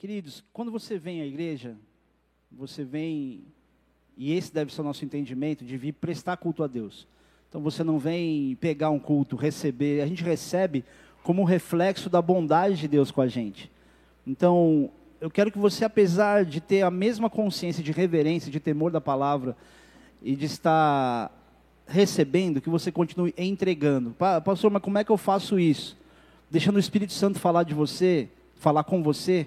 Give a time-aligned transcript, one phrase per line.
[0.00, 1.76] Queridos, quando você vem à igreja,
[2.50, 3.44] você vem,
[4.16, 7.06] e esse deve ser o nosso entendimento, de vir prestar culto a Deus.
[7.46, 10.86] Então você não vem pegar um culto, receber, a gente recebe
[11.22, 13.70] como um reflexo da bondade de Deus com a gente.
[14.26, 14.90] Então,
[15.20, 19.02] eu quero que você, apesar de ter a mesma consciência de reverência, de temor da
[19.02, 19.54] palavra,
[20.22, 21.30] e de estar
[21.86, 24.16] recebendo, que você continue entregando.
[24.42, 25.94] Pastor, mas como é que eu faço isso?
[26.50, 29.46] Deixando o Espírito Santo falar de você, falar com você,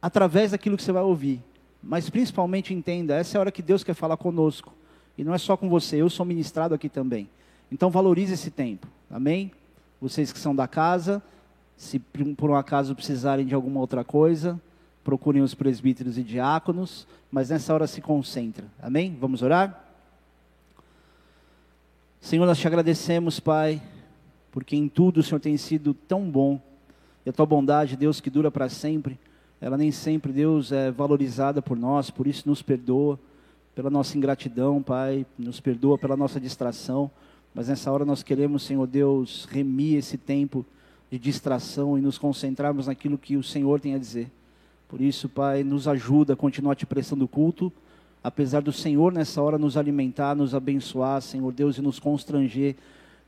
[0.00, 1.42] através daquilo que você vai ouvir.
[1.82, 4.72] Mas principalmente entenda, essa é a hora que Deus quer falar conosco.
[5.16, 7.28] E não é só com você, eu sou ministrado aqui também.
[7.70, 8.86] Então valorize esse tempo.
[9.10, 9.50] Amém?
[10.00, 11.22] Vocês que são da casa,
[11.76, 14.60] se por um acaso precisarem de alguma outra coisa,
[15.02, 18.66] procurem os presbíteros e diáconos, mas nessa hora se concentra.
[18.80, 19.16] Amém?
[19.20, 19.84] Vamos orar?
[22.20, 23.80] Senhor, nós te agradecemos, Pai,
[24.50, 26.60] porque em tudo o Senhor tem sido tão bom.
[27.24, 29.18] E a tua bondade, Deus, que dura para sempre
[29.60, 33.18] ela nem sempre, Deus, é valorizada por nós, por isso nos perdoa
[33.74, 37.10] pela nossa ingratidão, Pai, nos perdoa pela nossa distração,
[37.54, 40.64] mas nessa hora nós queremos, Senhor Deus, remir esse tempo
[41.10, 44.30] de distração e nos concentrarmos naquilo que o Senhor tem a dizer.
[44.88, 47.72] Por isso, Pai, nos ajuda a continuar te prestando culto,
[48.22, 52.76] apesar do Senhor nessa hora nos alimentar, nos abençoar, Senhor Deus, e nos constranger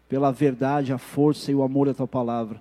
[0.09, 2.61] pela verdade, a força e o amor da tua palavra.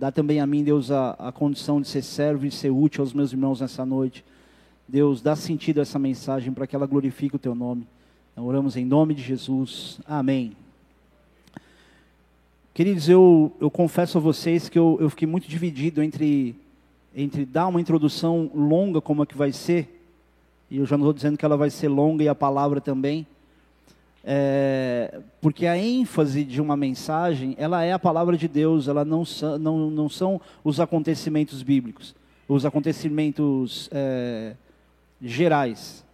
[0.00, 3.12] Dá também a mim, Deus, a, a condição de ser servo e ser útil aos
[3.12, 4.24] meus irmãos nessa noite.
[4.88, 7.86] Deus, dá sentido a essa mensagem para que ela glorifique o teu nome.
[8.32, 10.00] Então, oramos em nome de Jesus.
[10.06, 10.56] Amém.
[12.72, 16.56] Queridos, eu, eu confesso a vocês que eu, eu fiquei muito dividido entre,
[17.14, 20.02] entre dar uma introdução longa, como é que vai ser,
[20.70, 23.26] e eu já não estou dizendo que ela vai ser longa e a palavra também,
[24.24, 29.22] é, porque a ênfase de uma mensagem, ela é a palavra de Deus, ela não,
[29.58, 32.14] não, não são os acontecimentos bíblicos,
[32.48, 34.54] os acontecimentos é,
[35.20, 36.04] gerais.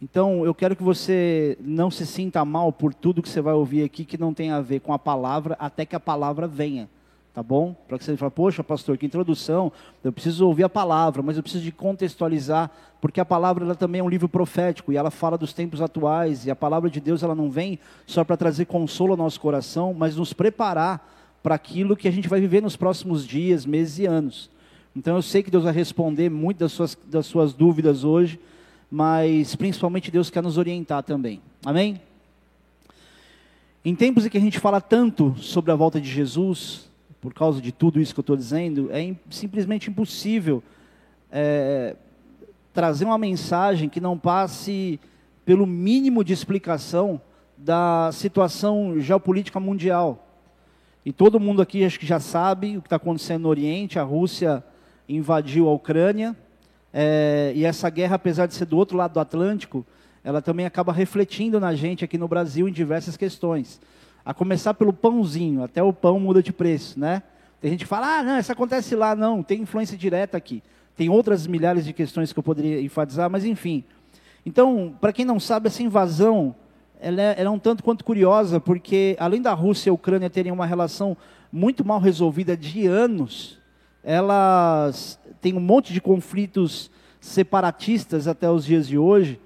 [0.00, 3.84] Então, eu quero que você não se sinta mal por tudo que você vai ouvir
[3.84, 6.88] aqui que não tem a ver com a palavra, até que a palavra venha
[7.34, 7.74] tá bom?
[7.88, 9.72] Para que você fale, poxa, pastor, que introdução,
[10.04, 12.70] eu preciso ouvir a palavra, mas eu preciso de contextualizar,
[13.00, 16.44] porque a palavra ela também é um livro profético e ela fala dos tempos atuais,
[16.46, 19.94] e a palavra de Deus ela não vem só para trazer consolo ao nosso coração,
[19.94, 21.10] mas nos preparar
[21.42, 24.50] para aquilo que a gente vai viver nos próximos dias, meses e anos.
[24.94, 28.38] Então eu sei que Deus vai responder muito das suas, das suas dúvidas hoje,
[28.90, 31.40] mas principalmente Deus quer nos orientar também.
[31.64, 31.98] Amém?
[33.82, 36.91] Em tempos em que a gente fala tanto sobre a volta de Jesus,
[37.22, 40.60] por causa de tudo isso que eu estou dizendo, é simplesmente impossível
[41.30, 41.94] é,
[42.74, 44.98] trazer uma mensagem que não passe
[45.44, 47.20] pelo mínimo de explicação
[47.56, 50.28] da situação geopolítica mundial.
[51.06, 54.02] E todo mundo aqui acho que já sabe o que está acontecendo no Oriente, a
[54.02, 54.62] Rússia
[55.08, 56.36] invadiu a Ucrânia,
[56.92, 59.86] é, e essa guerra, apesar de ser do outro lado do Atlântico,
[60.24, 63.80] ela também acaba refletindo na gente aqui no Brasil em diversas questões.
[64.24, 67.22] A começar pelo pãozinho, até o pão muda de preço, né?
[67.60, 70.62] Tem gente que fala, ah, não, isso acontece lá, não, tem influência direta aqui.
[70.96, 73.84] Tem outras milhares de questões que eu poderia enfatizar, mas enfim.
[74.44, 76.54] Então, para quem não sabe, essa invasão,
[77.00, 80.28] ela é, ela é um tanto quanto curiosa, porque além da Rússia e a Ucrânia
[80.28, 81.16] terem uma relação
[81.52, 83.58] muito mal resolvida de anos,
[84.02, 86.90] elas têm um monte de conflitos
[87.20, 89.40] separatistas até os dias de hoje.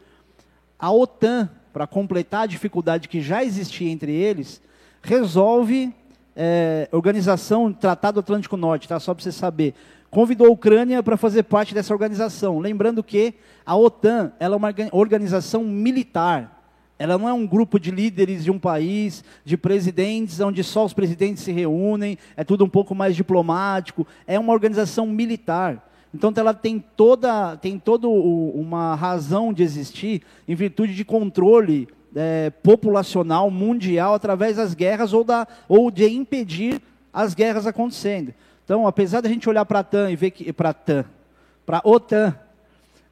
[0.78, 4.62] A OTAN, para completar a dificuldade que já existia entre eles,
[5.02, 5.92] resolve,
[6.34, 8.98] é, organização Tratado Atlântico Norte, tá?
[8.98, 9.74] só para você saber,
[10.10, 12.60] convidou a Ucrânia para fazer parte dessa organização.
[12.60, 13.34] Lembrando que
[13.66, 16.64] a OTAN ela é uma organização militar.
[16.98, 20.94] Ela não é um grupo de líderes de um país, de presidentes, onde só os
[20.94, 24.06] presidentes se reúnem, é tudo um pouco mais diplomático.
[24.26, 25.85] É uma organização militar.
[26.16, 32.48] Então ela tem toda, tem toda uma razão de existir em virtude de controle é,
[32.62, 36.80] populacional mundial através das guerras ou, da, ou de impedir
[37.12, 38.32] as guerras acontecendo.
[38.64, 41.04] Então, apesar da gente olhar para a e ver que para TAN,
[41.66, 42.34] para OTAN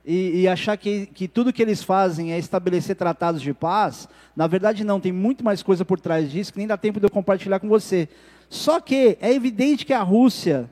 [0.02, 4.46] e, e, achar que, que tudo que eles fazem é estabelecer tratados de paz, na
[4.46, 7.10] verdade não, tem muito mais coisa por trás disso que nem dá tempo de eu
[7.10, 8.08] compartilhar com você.
[8.48, 10.70] Só que é evidente que a Rússia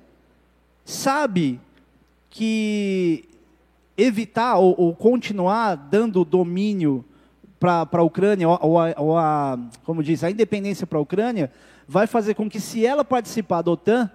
[0.82, 1.61] sabe
[2.32, 3.29] que
[3.96, 7.05] evitar ou, ou continuar dando domínio
[7.61, 11.52] para a Ucrânia, ou, a, ou a, como diz, a independência para a Ucrânia,
[11.87, 14.11] vai fazer com que, se ela participar da OTAN,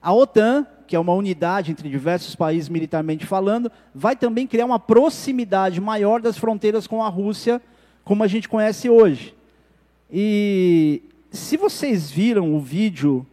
[0.00, 4.78] a OTAN, que é uma unidade entre diversos países militarmente falando, vai também criar uma
[4.78, 7.60] proximidade maior das fronteiras com a Rússia,
[8.04, 9.34] como a gente conhece hoje.
[10.10, 13.26] E se vocês viram o vídeo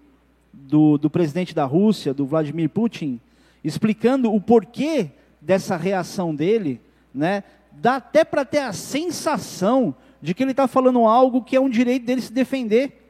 [0.52, 3.22] do, do presidente da Rússia, do Vladimir Putin,
[3.68, 5.12] explicando o porquê
[5.42, 6.82] dessa reação dele,
[7.14, 7.44] né?
[7.72, 11.70] Dá até para ter a sensação de que ele está falando algo que é um
[11.70, 13.04] direito dele se defender.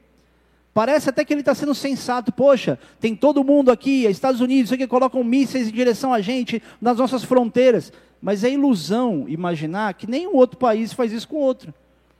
[0.73, 2.31] Parece até que ele está sendo sensato.
[2.31, 6.97] Poxa, tem todo mundo aqui, Estados Unidos, que colocam mísseis em direção a gente nas
[6.97, 7.93] nossas fronteiras.
[8.21, 11.73] Mas é ilusão imaginar que nenhum outro país faz isso com outro.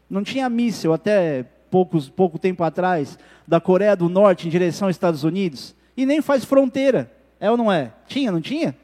[0.10, 4.96] Não tinha míssil até poucos, pouco tempo atrás da Coreia do Norte em direção aos
[4.96, 5.76] Estados Unidos.
[5.96, 7.12] E nem faz fronteira.
[7.40, 7.92] É ou não é?
[8.08, 8.76] Tinha, não tinha?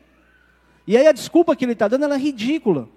[0.85, 2.89] E aí a desculpa que ele está dando é ridícula.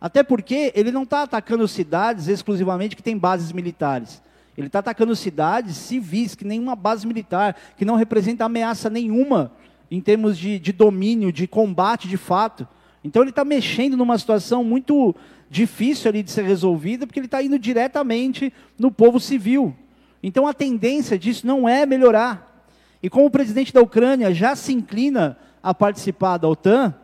[0.00, 4.22] Até porque ele não está atacando cidades exclusivamente que têm bases militares.
[4.56, 9.52] Ele está atacando cidades civis, que nenhuma base militar, que não representa ameaça nenhuma
[9.90, 12.66] em termos de, de domínio, de combate de fato.
[13.04, 15.14] Então ele está mexendo numa situação muito
[15.48, 19.74] difícil ali de ser resolvida, porque ele está indo diretamente no povo civil.
[20.22, 22.55] Então a tendência disso não é melhorar.
[23.02, 26.94] E como o presidente da Ucrânia já se inclina a participar da OTAN,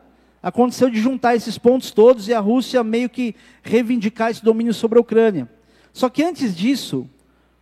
[0.43, 4.99] aconteceu de juntar esses pontos todos e a Rússia meio que reivindicar esse domínio sobre
[4.99, 5.49] a Ucrânia.
[5.93, 7.09] Só que antes disso,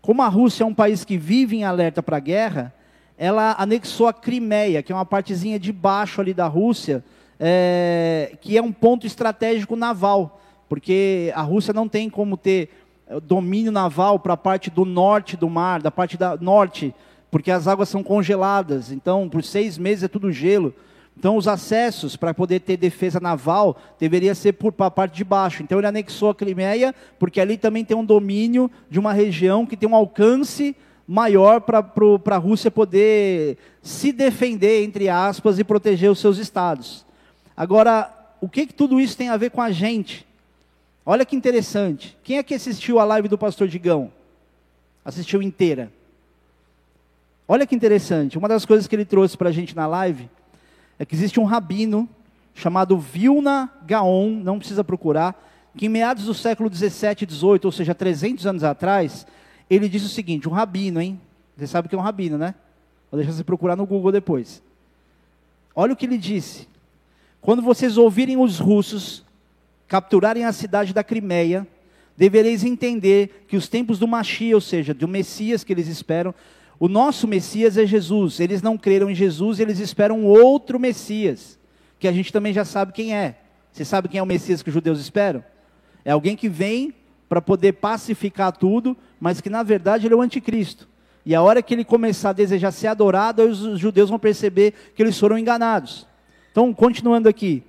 [0.01, 2.75] como a Rússia é um país que vive em alerta para a guerra,
[3.19, 7.05] ela anexou a Crimeia, que é uma partezinha de baixo ali da Rússia,
[7.39, 12.71] é, que é um ponto estratégico naval, porque a Rússia não tem como ter
[13.09, 16.95] eh, domínio naval para a parte do norte do mar, da parte da norte,
[17.31, 20.75] porque as águas são congeladas, então por seis meses é tudo gelo.
[21.21, 25.63] Então, os acessos para poder ter defesa naval deveria ser por a parte de baixo.
[25.63, 29.77] Então, ele anexou a Crimeia, porque ali também tem um domínio de uma região que
[29.77, 30.75] tem um alcance
[31.07, 31.85] maior para
[32.31, 37.05] a Rússia poder se defender, entre aspas, e proteger os seus estados.
[37.55, 38.11] Agora,
[38.41, 40.27] o que, que tudo isso tem a ver com a gente?
[41.05, 42.17] Olha que interessante.
[42.25, 44.11] Quem é que assistiu a live do pastor Digão?
[45.05, 45.93] Assistiu inteira.
[47.53, 48.39] Olha que interessante.
[48.39, 50.31] Uma das coisas que ele trouxe para a gente na live
[50.97, 52.09] é que existe um rabino
[52.55, 55.35] chamado Vilna Gaon, não precisa procurar,
[55.77, 59.27] que em meados do século 17 e 18, ou seja, 300 anos atrás,
[59.69, 61.21] ele disse o seguinte, um rabino, hein?
[61.57, 62.55] Você sabe que é um rabino, né?
[63.11, 64.63] Vou deixar você procurar no Google depois.
[65.75, 66.69] Olha o que ele disse.
[67.41, 69.25] Quando vocês ouvirem os russos
[69.89, 71.67] capturarem a cidade da Crimeia,
[72.17, 76.33] devereis entender que os tempos do Machia, ou seja, do Messias que eles esperam,
[76.81, 78.41] o nosso Messias é Jesus.
[78.41, 81.59] Eles não creram em Jesus eles esperam outro Messias,
[81.99, 83.37] que a gente também já sabe quem é.
[83.71, 85.45] Você sabe quem é o Messias que os judeus esperam?
[86.03, 86.95] É alguém que vem
[87.29, 90.89] para poder pacificar tudo, mas que na verdade ele é o anticristo.
[91.25, 95.03] E a hora que ele começar a desejar ser adorado, os judeus vão perceber que
[95.03, 96.07] eles foram enganados.
[96.51, 97.63] Então, continuando aqui.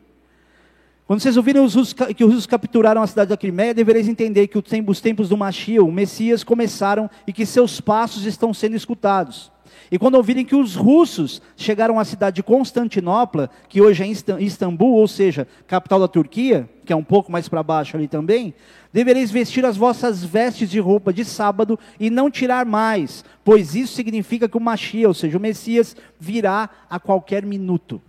[1.11, 4.47] Quando vocês ouvirem os russos, que os russos capturaram a cidade da Crimeia, devereis entender
[4.47, 9.51] que os tempos do Machia, o Messias, começaram e que seus passos estão sendo escutados.
[9.91, 14.93] E quando ouvirem que os russos chegaram à cidade de Constantinopla, que hoje é Istambul,
[14.93, 18.53] ou seja, capital da Turquia, que é um pouco mais para baixo ali também,
[18.93, 23.95] devereis vestir as vossas vestes de roupa de sábado e não tirar mais, pois isso
[23.95, 28.01] significa que o Machia, ou seja, o Messias, virá a qualquer minuto.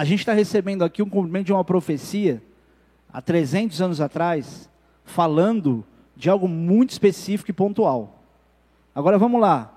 [0.00, 2.42] A gente está recebendo aqui um cumprimento de uma profecia,
[3.12, 4.66] há 300 anos atrás,
[5.04, 5.84] falando
[6.16, 8.24] de algo muito específico e pontual.
[8.94, 9.70] Agora vamos lá.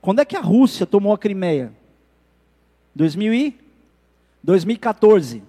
[0.00, 1.72] Quando é que a Rússia tomou a Crimeia?
[2.92, 3.56] 2000 e
[4.42, 5.44] 2014,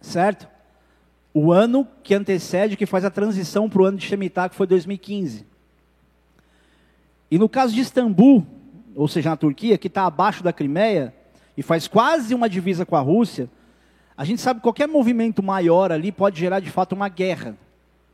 [0.00, 0.46] certo?
[1.34, 4.68] O ano que antecede, que faz a transição para o ano de Shemitah, que foi
[4.68, 5.44] 2015.
[7.28, 8.46] E no caso de Istambul,
[8.94, 11.12] ou seja, na Turquia, que está abaixo da Crimeia,
[11.56, 13.48] e faz quase uma divisa com a Rússia,
[14.16, 17.56] a gente sabe que qualquer movimento maior ali pode gerar de fato uma guerra,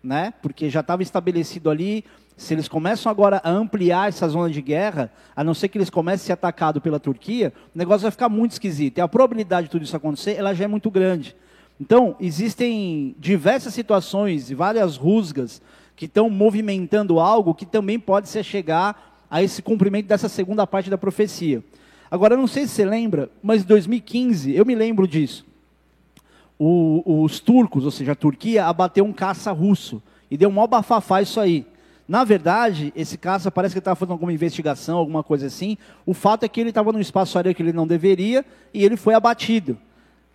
[0.03, 0.33] né?
[0.41, 2.05] Porque já estava estabelecido ali,
[2.37, 5.91] se eles começam agora a ampliar essa zona de guerra, a não ser que eles
[5.91, 8.99] comecem a ser atacados pela Turquia, o negócio vai ficar muito esquisito.
[8.99, 11.35] E a probabilidade de tudo isso acontecer, ela já é muito grande.
[11.81, 15.61] Então, existem diversas situações e várias rusgas
[15.95, 20.89] que estão movimentando algo que também pode ser chegar a esse cumprimento dessa segunda parte
[20.89, 21.65] da profecia.
[22.17, 25.45] Agora, eu não sei se você lembra, mas em 2015, eu me lembro disso.
[26.59, 30.03] O, os turcos, ou seja, a Turquia, abateu um caça russo.
[30.31, 31.67] E deu um maior bafafá isso aí.
[32.09, 35.77] Na verdade, esse caça parece que estava fazendo alguma investigação, alguma coisa assim.
[36.07, 38.97] O fato é que ele estava num espaço aéreo que ele não deveria e ele
[38.97, 39.77] foi abatido.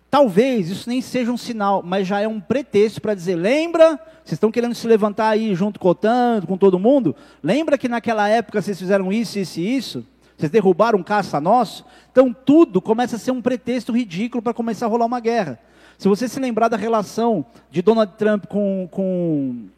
[0.08, 4.34] Talvez isso nem seja um sinal, mas já é um pretexto para dizer: lembra, vocês
[4.34, 7.16] estão querendo se levantar aí junto com o OTAN, com todo mundo?
[7.42, 10.11] Lembra que naquela época vocês fizeram isso, isso e isso?
[10.42, 11.84] Vocês derrubaram um caça nosso?
[12.10, 15.56] Então tudo começa a ser um pretexto ridículo para começar a rolar uma guerra.
[15.96, 19.68] Se você se lembrar da relação de Donald Trump com, com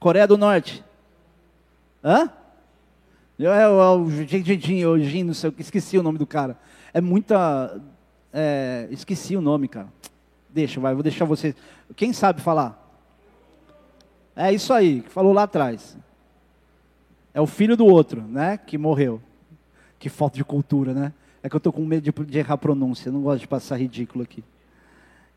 [0.00, 0.84] Coreia do Norte.
[2.02, 2.28] Hã?
[3.38, 6.58] É, é, o Jin, não sei, esqueci o nome do cara.
[6.92, 7.80] É muita.
[8.32, 9.86] É, esqueci o nome, cara.
[10.48, 11.54] Deixa, vai, vou deixar você.
[11.94, 12.82] Quem sabe falar?
[14.34, 15.96] É isso aí, que falou lá atrás.
[17.36, 18.56] É o filho do outro, né?
[18.56, 19.20] Que morreu.
[19.98, 21.12] Que falta de cultura, né?
[21.42, 23.76] É que eu estou com medo de, de errar a pronúncia, não gosto de passar
[23.76, 24.42] ridículo aqui.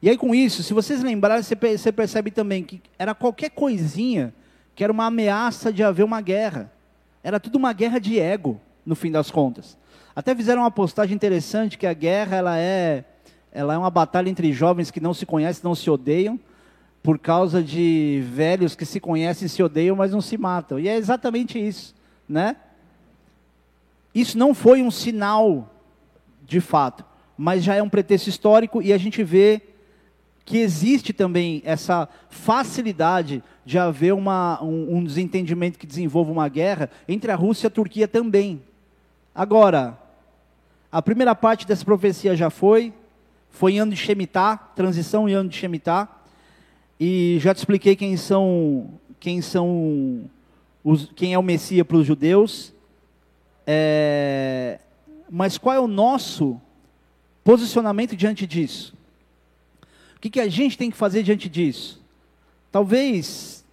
[0.02, 4.34] E aí com isso, se vocês lembrarem, você percebe também que era qualquer coisinha
[4.74, 6.72] que era uma ameaça de haver uma guerra.
[7.22, 9.78] Era tudo uma guerra de ego, no fim das contas.
[10.16, 13.04] Até fizeram uma postagem interessante que a guerra ela é,
[13.52, 16.40] ela é uma batalha entre jovens que não se conhecem, não se odeiam,
[17.02, 20.80] por causa de velhos que se conhecem e se odeiam, mas não se matam.
[20.80, 21.96] E é exatamente isso,
[22.28, 22.56] né?
[24.14, 25.74] Isso não foi um sinal
[26.46, 27.06] de fato,
[27.38, 29.62] mas já é um pretexto histórico e a gente vê
[30.44, 36.90] que existe também essa facilidade de haver uma, um, um, desentendimento que desenvolva uma guerra
[37.08, 38.64] entre a Rússia e a Turquia também.
[39.34, 39.96] Agora,
[40.92, 42.92] a primeira parte dessa profecia já foi,
[43.52, 46.10] foi em ano de Shemitah, transição em ano de Shemitah,
[47.00, 48.90] e já te expliquei quem são,
[49.20, 50.30] quem são
[50.84, 52.74] os, quem é o Messias para os judeus.
[53.66, 54.80] É,
[55.30, 56.60] mas qual é o nosso
[57.44, 58.94] posicionamento diante disso?
[60.18, 62.02] O que, que a gente tem que fazer diante disso?
[62.72, 63.66] Talvez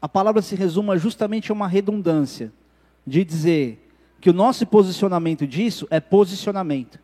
[0.00, 2.50] a palavra se resuma justamente a uma redundância
[3.06, 3.80] de dizer
[4.20, 6.98] que o nosso posicionamento disso é posicionamento.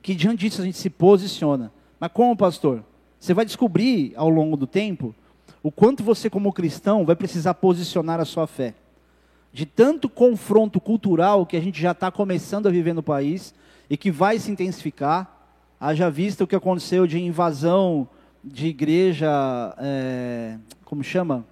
[0.00, 1.72] Que diante disso a gente se posiciona.
[1.98, 2.84] Mas como, pastor?
[3.22, 5.14] Você vai descobrir ao longo do tempo
[5.62, 8.74] o quanto você, como cristão, vai precisar posicionar a sua fé.
[9.52, 13.54] De tanto confronto cultural que a gente já está começando a viver no país
[13.88, 15.38] e que vai se intensificar,
[15.78, 18.08] Haja vista o que aconteceu de invasão
[18.42, 19.30] de igreja,
[19.78, 21.46] é, como chama?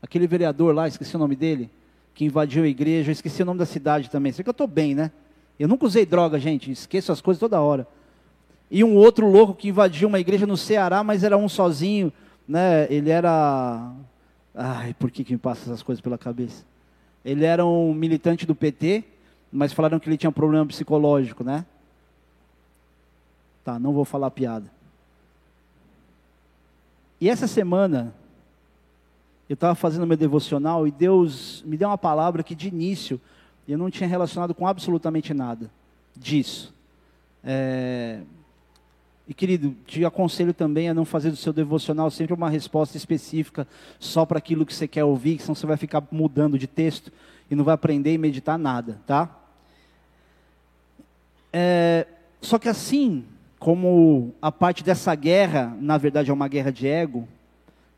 [0.00, 1.70] Aquele vereador lá, esqueci o nome dele,
[2.14, 4.32] que invadiu a igreja, esqueci o nome da cidade também.
[4.32, 5.10] Sei que eu estou bem, né?
[5.58, 7.86] Eu nunca usei droga, gente, esqueço as coisas toda hora.
[8.70, 12.12] E um outro louco que invadiu uma igreja no Ceará, mas era um sozinho,
[12.46, 12.86] né?
[12.90, 13.92] Ele era.
[14.54, 16.64] Ai, por que, que me passa essas coisas pela cabeça?
[17.24, 19.04] Ele era um militante do PT,
[19.52, 21.64] mas falaram que ele tinha um problema psicológico, né?
[23.64, 24.70] Tá, não vou falar piada.
[27.20, 28.14] E essa semana,
[29.48, 33.20] eu estava fazendo meu devocional e Deus me deu uma palavra que de início
[33.66, 35.70] eu não tinha relacionado com absolutamente nada
[36.14, 36.74] disso.
[37.42, 38.20] É...
[39.26, 43.66] E querido, te aconselho também a não fazer do seu devocional sempre uma resposta específica
[43.98, 47.10] só para aquilo que você quer ouvir, senão você vai ficar mudando de texto
[47.50, 49.34] e não vai aprender e meditar nada, tá?
[51.52, 52.06] É...
[52.42, 53.24] Só que assim,
[53.58, 57.26] como a parte dessa guerra, na verdade, é uma guerra de ego,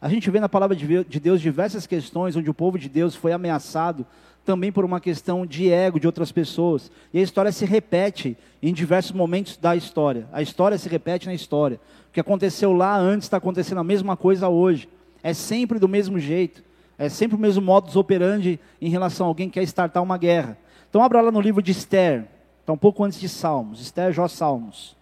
[0.00, 3.32] a gente vê na palavra de Deus diversas questões onde o povo de Deus foi
[3.32, 4.06] ameaçado
[4.46, 6.90] também por uma questão de ego de outras pessoas.
[7.12, 10.28] E a história se repete em diversos momentos da história.
[10.32, 11.80] A história se repete na história.
[12.08, 14.88] O que aconteceu lá antes está acontecendo a mesma coisa hoje.
[15.22, 16.62] É sempre do mesmo jeito.
[16.96, 20.56] É sempre o mesmo modus operandi em relação a alguém que quer startar uma guerra.
[20.88, 22.26] Então abra lá no livro de Esther.
[22.60, 23.80] Está um pouco antes de Salmos.
[23.80, 24.96] Esther, Jó, Salmos.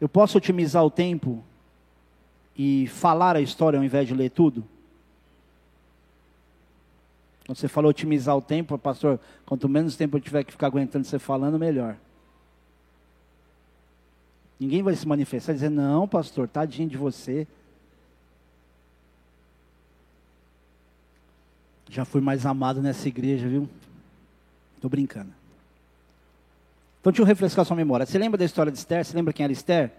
[0.00, 1.42] Eu posso otimizar o tempo
[2.56, 4.64] e falar a história ao invés de ler tudo?
[7.46, 11.06] Quando você falou otimizar o tempo, pastor, quanto menos tempo eu tiver que ficar aguentando
[11.06, 11.96] você falando, melhor.
[14.58, 17.46] Ninguém vai se manifestar e dizer, não, pastor, tadinho de você.
[21.88, 23.68] Já fui mais amado nessa igreja, viu?
[24.74, 25.32] Estou brincando.
[27.00, 28.04] Então deixa eu refrescar sua memória.
[28.04, 29.04] Você lembra da história de Esther?
[29.04, 29.92] Você lembra quem era Esther?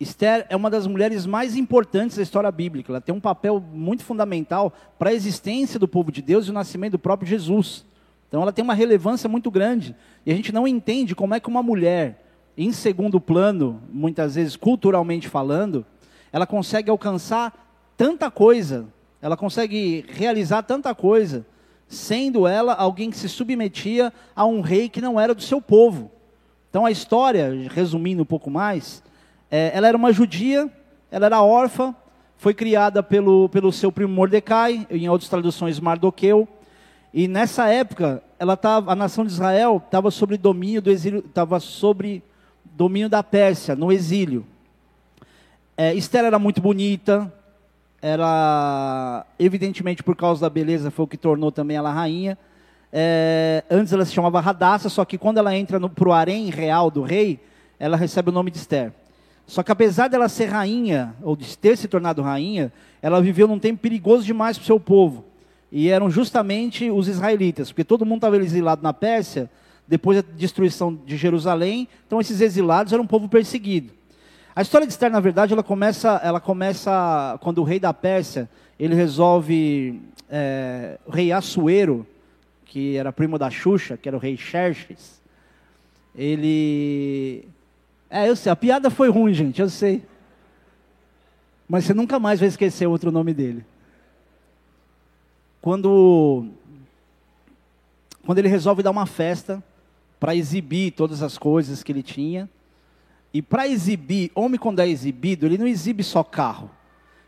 [0.00, 2.90] Esther é uma das mulheres mais importantes da história bíblica.
[2.90, 6.54] Ela tem um papel muito fundamental para a existência do povo de Deus e o
[6.54, 7.84] nascimento do próprio Jesus.
[8.28, 9.94] Então ela tem uma relevância muito grande.
[10.26, 12.24] E a gente não entende como é que uma mulher,
[12.58, 15.86] em segundo plano, muitas vezes culturalmente falando,
[16.32, 18.86] ela consegue alcançar tanta coisa,
[19.22, 21.46] ela consegue realizar tanta coisa,
[21.86, 26.10] sendo ela alguém que se submetia a um rei que não era do seu povo.
[26.68, 29.00] Então a história, resumindo um pouco mais,
[29.50, 30.70] é, ela era uma judia,
[31.10, 31.94] ela era órfã,
[32.36, 36.48] foi criada pelo, pelo seu primo Mordecai, em outras traduções Mardoqueu,
[37.12, 41.60] e nessa época ela tava, a nação de Israel estava sobre domínio do exílio, estava
[41.60, 42.22] sobre
[42.64, 44.44] domínio da Pérsia, no exílio.
[45.76, 47.32] É, Esther era muito bonita,
[48.02, 52.36] era, evidentemente, por causa da beleza, foi o que tornou também ela rainha.
[52.92, 56.90] É, antes ela se chamava Radassa, só que quando ela entra para o harém real
[56.90, 57.40] do rei,
[57.78, 58.92] ela recebe o nome de Esther.
[59.46, 62.72] Só que apesar dela ser rainha, ou de ter se tornado rainha,
[63.02, 65.24] ela viveu num tempo perigoso demais para o seu povo.
[65.70, 69.50] E eram justamente os israelitas, porque todo mundo estava exilado na Pérsia,
[69.86, 73.92] depois da destruição de Jerusalém, então esses exilados eram um povo perseguido.
[74.56, 78.48] A história de Esther, na verdade, ela começa, ela começa quando o rei da Pérsia,
[78.78, 82.06] ele resolve, é, o rei Assuero,
[82.64, 85.20] que era primo da Xuxa, que era o rei Xerxes,
[86.16, 87.46] ele...
[88.14, 90.00] É, eu sei, a piada foi ruim, gente, eu sei.
[91.68, 93.66] Mas você nunca mais vai esquecer outro nome dele.
[95.60, 96.46] Quando,
[98.24, 99.60] quando ele resolve dar uma festa
[100.20, 102.48] para exibir todas as coisas que ele tinha,
[103.32, 106.70] e para exibir, homem quando é exibido, ele não exibe só carro.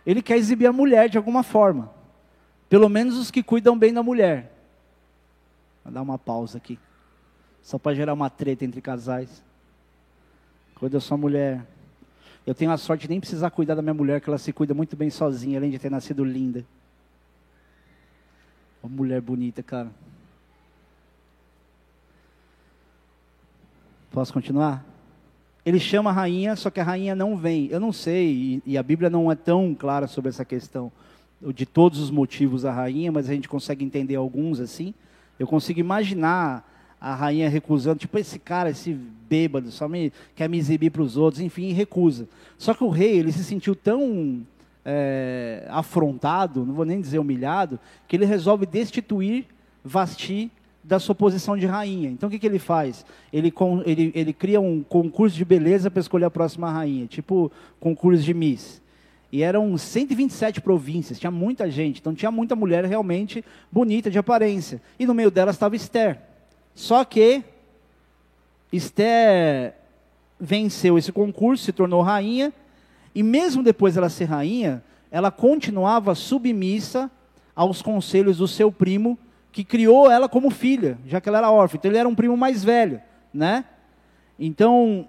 [0.07, 1.91] Ele quer exibir a mulher de alguma forma.
[2.69, 4.53] Pelo menos os que cuidam bem da mulher.
[5.83, 6.79] Vou dar uma pausa aqui.
[7.61, 9.45] Só para gerar uma treta entre casais.
[10.77, 11.67] Cuida da sua mulher.
[12.47, 14.75] Eu tenho a sorte de nem precisar cuidar da minha mulher, que ela se cuida
[14.75, 16.65] muito bem sozinha, além de ter nascido linda.
[18.83, 19.91] Uma mulher bonita, cara.
[24.11, 24.85] Posso continuar?
[25.65, 27.69] Ele chama a rainha, só que a rainha não vem.
[27.71, 30.93] Eu não sei, e, a Bíblia não é tão clara sobre essa questão
[31.41, 34.95] de todos os motivos da rainha, mas a gente consegue entender alguns assim.
[35.39, 36.65] Eu consigo imaginar
[37.01, 38.97] a rainha recusando, tipo, esse cara, esse
[39.29, 42.29] bêbado, só me, quer me exibir para os outros, enfim, recusa.
[42.57, 44.47] Só que o rei, ele se sentiu tão
[44.85, 49.47] é, afrontado, não vou nem dizer humilhado, que ele resolve destituir
[49.85, 50.51] Vasti
[50.83, 52.09] da sua posição de rainha.
[52.09, 53.05] Então o que, que ele faz?
[53.33, 53.53] Ele,
[53.85, 58.33] ele, ele cria um concurso de beleza para escolher a próxima rainha, tipo concurso de
[58.33, 58.81] Miss.
[59.33, 64.81] E eram 127 províncias, tinha muita gente, então tinha muita mulher realmente bonita de aparência.
[64.99, 66.21] E no meio delas estava Esther.
[66.75, 67.43] Só que
[68.73, 69.75] Esther
[70.39, 72.53] venceu esse concurso, se tornou rainha,
[73.15, 77.11] e mesmo depois dela ser rainha, ela continuava submissa
[77.55, 79.19] aos conselhos do seu primo,
[79.51, 81.77] que criou ela como filha, já que ela era órfã.
[81.79, 83.01] Então ele era um primo mais velho,
[83.33, 83.65] né?
[84.39, 85.09] Então,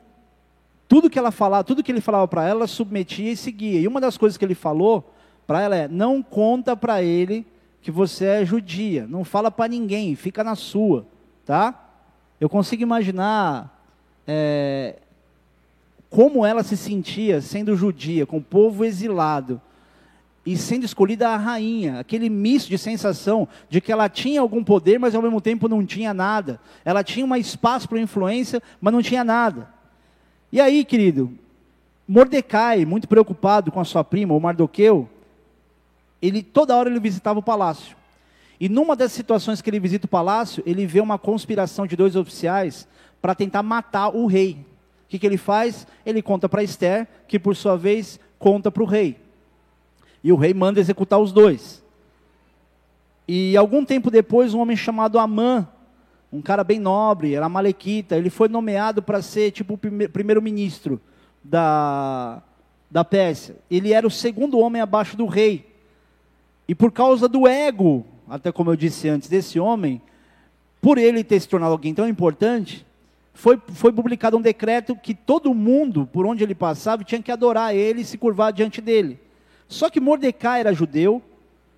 [0.87, 3.81] tudo que ela falava, tudo que ele falava para ela, ela submetia e seguia.
[3.81, 5.13] E uma das coisas que ele falou
[5.45, 7.45] para ela é: não conta para ele
[7.81, 11.05] que você é judia, não fala para ninguém, fica na sua,
[11.45, 11.86] tá?
[12.39, 13.83] Eu consigo imaginar
[14.27, 14.97] é,
[16.09, 19.59] como ela se sentia sendo judia, com o povo exilado,
[20.45, 24.97] e sendo escolhida a rainha, aquele misto de sensação de que ela tinha algum poder,
[24.97, 26.57] mas ao mesmo tempo não tinha nada.
[26.85, 29.67] Ela tinha um espaço para influência, mas não tinha nada.
[30.49, 31.37] E aí, querido,
[32.07, 35.09] Mordecai, muito preocupado com a sua prima, o Mardoqueu,
[36.21, 37.96] ele toda hora ele visitava o palácio.
[38.59, 42.15] E numa das situações que ele visita o palácio, ele vê uma conspiração de dois
[42.15, 42.87] oficiais
[43.21, 44.65] para tentar matar o rei.
[45.05, 45.85] O que, que ele faz?
[46.05, 49.17] Ele conta para Esther, que por sua vez conta para o rei.
[50.23, 51.83] E o rei manda executar os dois.
[53.27, 55.67] E algum tempo depois, um homem chamado Amã,
[56.31, 60.99] um cara bem nobre, era malequita, ele foi nomeado para ser tipo o primeiro-ministro
[61.43, 62.41] da,
[62.89, 63.55] da Pérsia.
[63.69, 65.73] Ele era o segundo homem abaixo do rei.
[66.67, 70.01] E por causa do ego, até como eu disse antes, desse homem,
[70.81, 72.85] por ele ter se tornado alguém tão importante,
[73.33, 77.75] foi, foi publicado um decreto que todo mundo, por onde ele passava, tinha que adorar
[77.75, 79.19] ele e se curvar diante dele.
[79.67, 81.21] Só que Mordecai era judeu,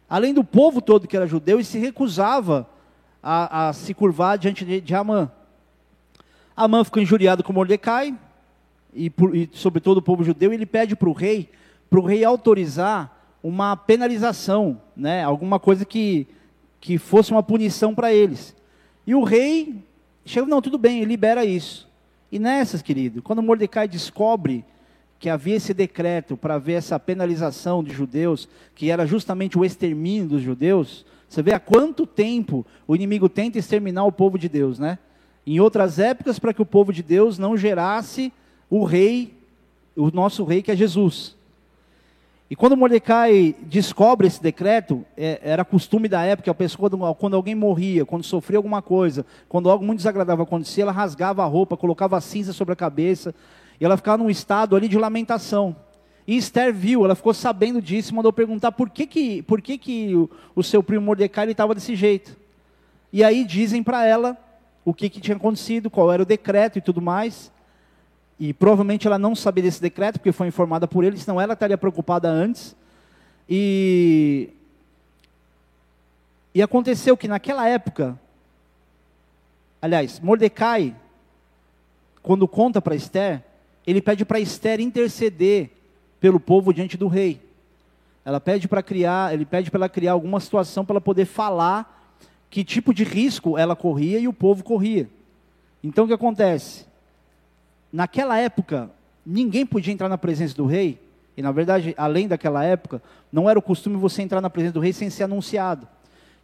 [0.09, 2.67] além do povo todo que era judeu, e se recusava
[3.21, 5.31] a, a se curvar diante de, de Amã.
[6.55, 8.17] Amã ficou injuriado com Mordecai,
[8.93, 11.49] e, por, e sobre todo o povo judeu, e ele pede para o rei,
[11.89, 16.27] para o rei autorizar uma penalização, né, alguma coisa que,
[16.79, 18.55] que fosse uma punição para eles.
[19.05, 19.75] E o rei
[20.25, 21.89] chega, não, tudo bem, libera isso.
[22.31, 24.63] E nessas, querido, quando Mordecai descobre
[25.17, 30.29] que havia esse decreto para ver essa penalização de judeus, que era justamente o extermínio
[30.29, 34.79] dos judeus, você vê há quanto tempo o inimigo tenta exterminar o povo de Deus,
[34.79, 34.97] né?
[35.45, 38.31] Em outras épocas, para que o povo de Deus não gerasse
[38.69, 39.33] o rei,
[39.95, 41.35] o nosso rei que é Jesus.
[42.49, 47.53] E quando Mordecai descobre esse decreto, é, era costume da época, a pessoa, quando alguém
[47.53, 52.17] morria, quando sofria alguma coisa, quando algo muito desagradável acontecia, ela rasgava a roupa, colocava
[52.17, 53.35] a cinza sobre a cabeça,
[53.79, 55.75] e ela ficava num estado ali de lamentação.
[56.25, 60.15] E Esther viu, ela ficou sabendo disso, mandou perguntar por que, que, por que, que
[60.15, 62.35] o, o seu primo Mordecai estava desse jeito.
[63.13, 64.35] E aí dizem para ela
[64.83, 67.51] o que, que tinha acontecido, qual era o decreto e tudo mais.
[68.39, 71.77] E provavelmente ela não sabia desse decreto, porque foi informada por ele, senão ela estaria
[71.77, 72.75] preocupada antes.
[73.49, 74.49] E,
[76.55, 78.17] e aconteceu que naquela época,
[79.81, 80.95] aliás, Mordecai,
[82.21, 83.43] quando conta para Esther,
[83.85, 85.71] ele pede para Esther interceder
[86.19, 87.41] pelo povo diante do rei.
[88.23, 92.15] Ela pede para criar, ele pede para ela criar alguma situação para ela poder falar
[92.49, 95.09] que tipo de risco ela corria e o povo corria.
[95.83, 96.88] Então o que acontece?
[97.91, 98.89] Naquela época,
[99.25, 100.99] ninguém podia entrar na presença do rei,
[101.35, 104.79] e na verdade, além daquela época, não era o costume você entrar na presença do
[104.79, 105.87] rei sem ser anunciado.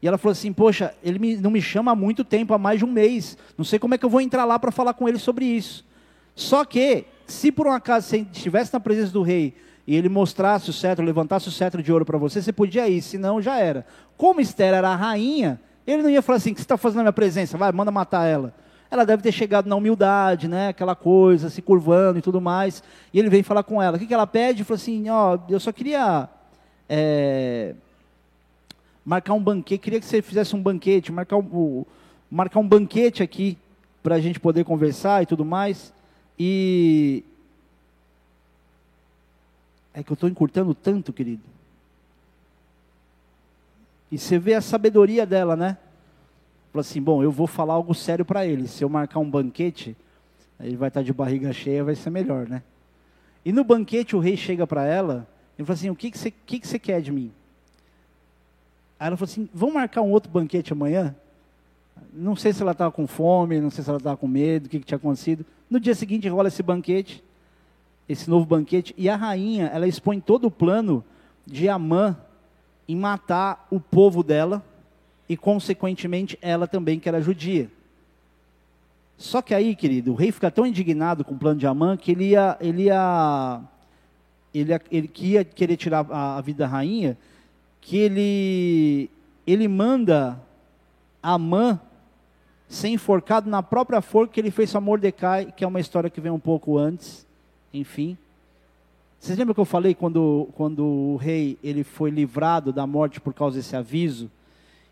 [0.02, 2.80] E ela falou assim: Poxa, ele me, não me chama há muito tempo, há mais
[2.80, 3.38] de um mês.
[3.58, 5.86] Não sei como é que eu vou entrar lá para falar com ele sobre isso.
[6.36, 9.56] Só que, se por um acaso você estivesse na presença do rei
[9.88, 13.02] e ele mostrasse o cetro, levantasse o cetro de ouro para você, você podia ir,
[13.02, 13.86] senão já era.
[14.18, 16.98] Como Esther era a rainha, ele não ia falar assim: O que você está fazendo
[16.98, 17.58] na minha presença?
[17.58, 18.54] Vai, manda matar ela
[18.96, 20.70] ela deve ter chegado na humildade, né?
[20.70, 22.82] Aquela coisa, se curvando e tudo mais.
[23.14, 23.98] E ele vem falar com ela.
[23.98, 24.64] O que, que ela pede?
[24.64, 26.30] Falou assim: ó, eu só queria
[26.90, 27.76] é,
[29.06, 29.82] marcar um banquete.
[29.82, 31.86] Queria que você fizesse um banquete, marcar um,
[32.30, 33.58] marcar um banquete aqui
[34.02, 35.94] para a gente poder conversar e tudo mais.
[36.38, 37.24] E
[39.94, 41.44] é que eu estou encurtando tanto, querido.
[44.12, 45.78] E você vê a sabedoria dela, né?
[46.76, 48.68] Falou assim: bom, eu vou falar algo sério para ele.
[48.68, 49.96] Se eu marcar um banquete,
[50.60, 52.64] ele vai estar de barriga cheia, vai ser melhor, né?
[53.46, 55.26] E no banquete o rei chega para ela
[55.58, 57.32] e fala assim: o que, que, você, que, que quer de mim?
[59.00, 61.16] Aí ela falou assim: vamos marcar um outro banquete amanhã?
[62.12, 64.70] Não sei se ela estava com fome, não sei se ela estava com medo, o
[64.70, 65.46] que, que tinha acontecido.
[65.70, 67.24] No dia seguinte rola esse banquete,
[68.10, 71.06] esse novo banquete, e a rainha, ela expõe todo o plano
[71.48, 72.18] de Amã
[72.86, 74.62] em matar o povo dela
[75.28, 77.70] e, consequentemente, ela também, que era judia.
[79.18, 82.12] Só que aí, querido, o rei fica tão indignado com o plano de Amã que
[82.12, 83.62] ele ia, ele ia,
[84.54, 87.18] ele, ele que ia querer tirar a, a vida da rainha,
[87.80, 89.10] que ele,
[89.48, 90.40] ele manda
[91.24, 91.80] Amã
[92.68, 96.20] ser enforcado na própria forca que ele fez a Mordecai, que é uma história que
[96.20, 97.26] vem um pouco antes,
[97.74, 98.18] enfim.
[99.20, 103.34] Vocês lembram que eu falei quando, quando o rei ele foi livrado da morte por
[103.34, 104.30] causa desse aviso?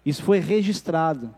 [0.06, 1.34] Isso foi registrado,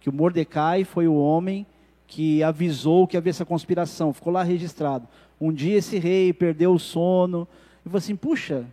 [0.00, 1.66] que o Mordecai foi o homem
[2.06, 5.06] que avisou que havia essa conspiração, ficou lá registrado.
[5.40, 7.46] Um dia esse rei perdeu o sono,
[7.84, 8.64] e falou assim: puxa,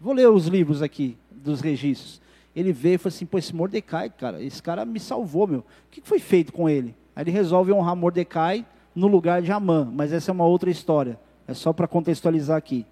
[0.00, 2.20] vou ler os livros aqui dos registros.
[2.54, 5.60] Ele veio e falou assim: pô, esse Mordecai, cara, esse cara me salvou, meu.
[5.60, 6.94] O que foi feito com ele?
[7.14, 11.18] Aí ele resolve honrar Mordecai no lugar de Amã, mas essa é uma outra história.
[11.46, 12.86] É só para contextualizar aqui.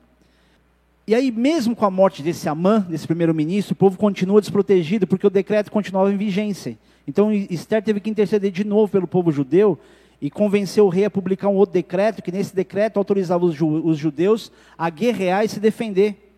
[1.08, 5.26] E aí, mesmo com a morte desse Amã, desse primeiro-ministro, o povo continua desprotegido, porque
[5.26, 6.76] o decreto continuava em vigência.
[7.06, 9.78] Então, Esther teve que interceder de novo pelo povo judeu
[10.20, 13.56] e convencer o rei a publicar um outro decreto, que nesse decreto autorizava os,
[13.96, 16.30] judeus a guerrear e se defender.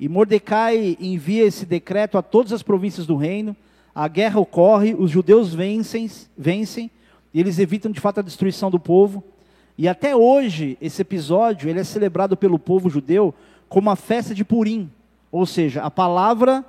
[0.00, 3.54] E Mordecai envia esse decreto a todas as províncias do reino,
[3.94, 6.90] a guerra ocorre, os judeus vencem, vencem
[7.34, 9.22] e eles evitam de fato a destruição do povo.
[9.76, 13.34] E até hoje, esse episódio ele é celebrado pelo povo judeu
[13.68, 14.90] como a festa de Purim.
[15.30, 16.64] Ou seja, a palavra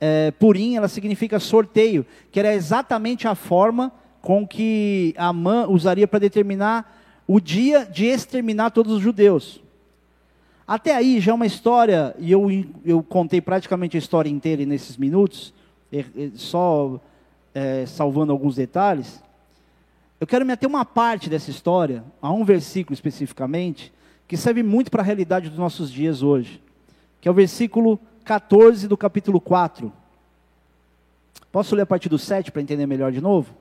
[0.00, 6.18] é, Purim, ela significa sorteio, que era exatamente a forma com que Amã usaria para
[6.18, 9.60] determinar o dia de exterminar todos os judeus.
[10.66, 12.46] Até aí já é uma história, e eu,
[12.84, 15.54] eu contei praticamente a história inteira nesses minutos,
[16.34, 17.00] só
[17.54, 19.22] é, salvando alguns detalhes.
[20.20, 23.92] Eu quero me ater uma parte dessa história, a um versículo especificamente,
[24.28, 26.62] que serve muito para a realidade dos nossos dias hoje,
[27.18, 29.90] que é o versículo 14 do capítulo 4.
[31.50, 33.54] Posso ler a partir do 7 para entender melhor de novo?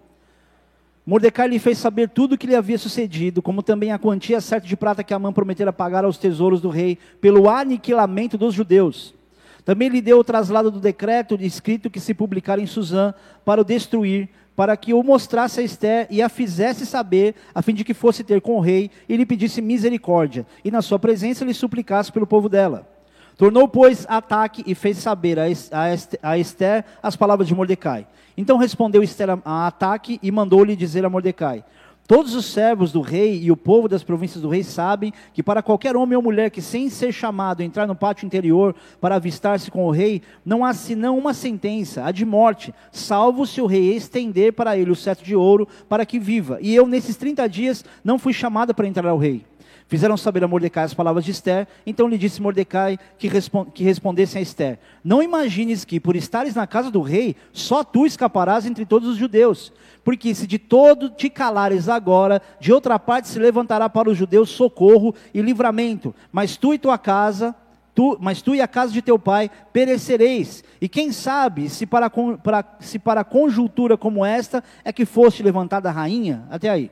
[1.06, 4.68] Mordecai lhe fez saber tudo o que lhe havia sucedido, como também a quantia certa
[4.68, 9.16] de prata que Amã prometera pagar aos tesouros do rei pelo aniquilamento dos judeus.
[9.64, 13.14] Também lhe deu o traslado do decreto escrito que se publicara em Suzã
[13.46, 17.76] para o destruir, para que o mostrasse a Esther e a fizesse saber, a fim
[17.76, 21.46] de que fosse ter com o rei e lhe pedisse misericórdia, e na sua presença
[21.46, 22.90] lhe suplicasse pelo povo dela.
[23.38, 28.08] Tornou, pois, ataque e fez saber a Esther as palavras de Mordecai.
[28.36, 31.64] Então respondeu Esther a ataque e mandou-lhe dizer a Mordecai:
[32.08, 35.62] Todos os servos do rei e o povo das províncias do rei sabem que para
[35.62, 39.86] qualquer homem ou mulher que sem ser chamado entrar no pátio interior para avistar-se com
[39.86, 44.54] o rei, não há senão uma sentença, a de morte, salvo se o rei estender
[44.54, 46.58] para ele o cetro de ouro para que viva.
[46.62, 49.44] E eu nesses 30 dias não fui chamada para entrar ao rei.
[49.88, 53.84] Fizeram saber a Mordecai as palavras de Esther, então lhe disse Mordecai que, respond, que
[53.84, 58.66] respondessem a Esther: Não imagines que, por estares na casa do rei, só tu escaparás
[58.66, 59.72] entre todos os judeus.
[60.04, 64.50] Porque se de todo te calares agora, de outra parte se levantará para os judeus
[64.50, 66.14] socorro e livramento.
[66.34, 67.56] Mas tu e tua casa,
[67.96, 70.66] tu, mas tu e a casa de teu pai perecereis.
[70.82, 75.88] E quem sabe se para, para, se para conjuntura como esta é que foste levantada
[75.88, 76.46] a rainha?
[76.50, 76.92] Até aí.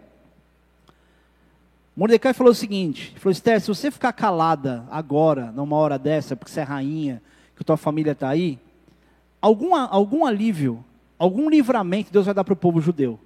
[1.95, 6.51] Mordecai falou o seguinte: falou, Esther, se você ficar calada agora, numa hora dessa, porque
[6.51, 7.21] você é rainha,
[7.55, 8.59] que tua família está aí,
[9.41, 10.83] algum, algum alívio,
[11.17, 13.19] algum livramento Deus vai dar para o povo judeu.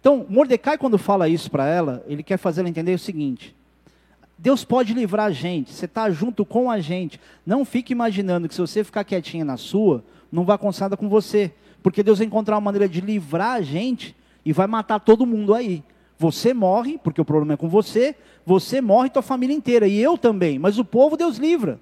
[0.00, 3.54] Então, Mordecai, quando fala isso para ela, ele quer fazer ela entender o seguinte:
[4.36, 7.20] Deus pode livrar a gente, você está junto com a gente.
[7.46, 11.08] Não fique imaginando que se você ficar quietinha na sua, não vai acontecer nada com
[11.08, 11.52] você.
[11.82, 15.54] Porque Deus vai encontrar uma maneira de livrar a gente e vai matar todo mundo
[15.54, 15.82] aí.
[16.20, 20.18] Você morre, porque o problema é com você, você morre tua família inteira, e eu
[20.18, 21.80] também, mas o povo Deus livra.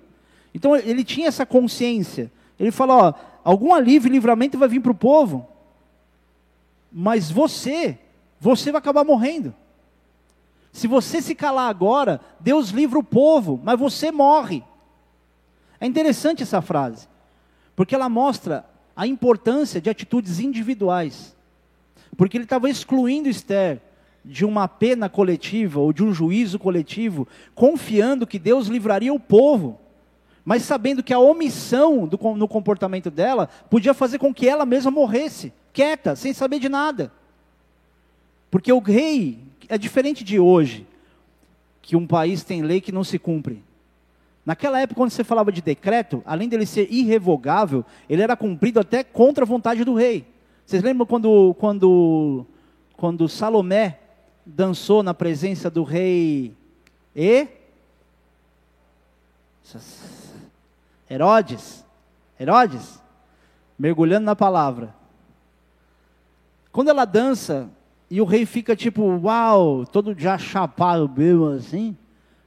[0.54, 2.30] Então ele tinha essa consciência.
[2.56, 5.44] Ele falou: ó, algum alívio e livramento vai vir para o povo,
[6.92, 7.98] mas você,
[8.38, 9.52] você vai acabar morrendo.
[10.70, 14.62] Se você se calar agora, Deus livra o povo, mas você morre.
[15.80, 17.08] É interessante essa frase,
[17.74, 21.36] porque ela mostra a importância de atitudes individuais.
[22.16, 23.82] Porque ele estava excluindo Esther
[24.24, 29.78] de uma pena coletiva ou de um juízo coletivo, confiando que Deus livraria o povo,
[30.44, 34.90] mas sabendo que a omissão do, no comportamento dela podia fazer com que ela mesma
[34.90, 37.12] morresse, quieta, sem saber de nada.
[38.50, 40.86] Porque o rei é diferente de hoje,
[41.82, 43.62] que um país tem lei que não se cumpre.
[44.44, 49.04] Naquela época, quando você falava de decreto, além dele ser irrevogável, ele era cumprido até
[49.04, 50.26] contra a vontade do rei.
[50.64, 52.46] Vocês lembram quando, quando,
[52.96, 53.98] quando Salomé
[54.48, 56.56] dançou na presença do rei
[57.14, 57.46] e
[61.10, 61.84] Herodes?
[62.40, 63.02] Herodes?
[63.78, 64.94] Mergulhando na palavra.
[66.72, 67.68] Quando ela dança
[68.10, 71.96] e o rei fica tipo, uau, todo já chapado mesmo assim,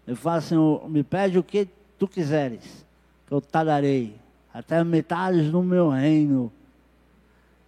[0.08, 0.56] ele fala assim,
[0.88, 2.86] me pede o que tu quiseres,
[3.28, 4.16] que eu te darei,
[4.52, 6.52] até metade do meu reino.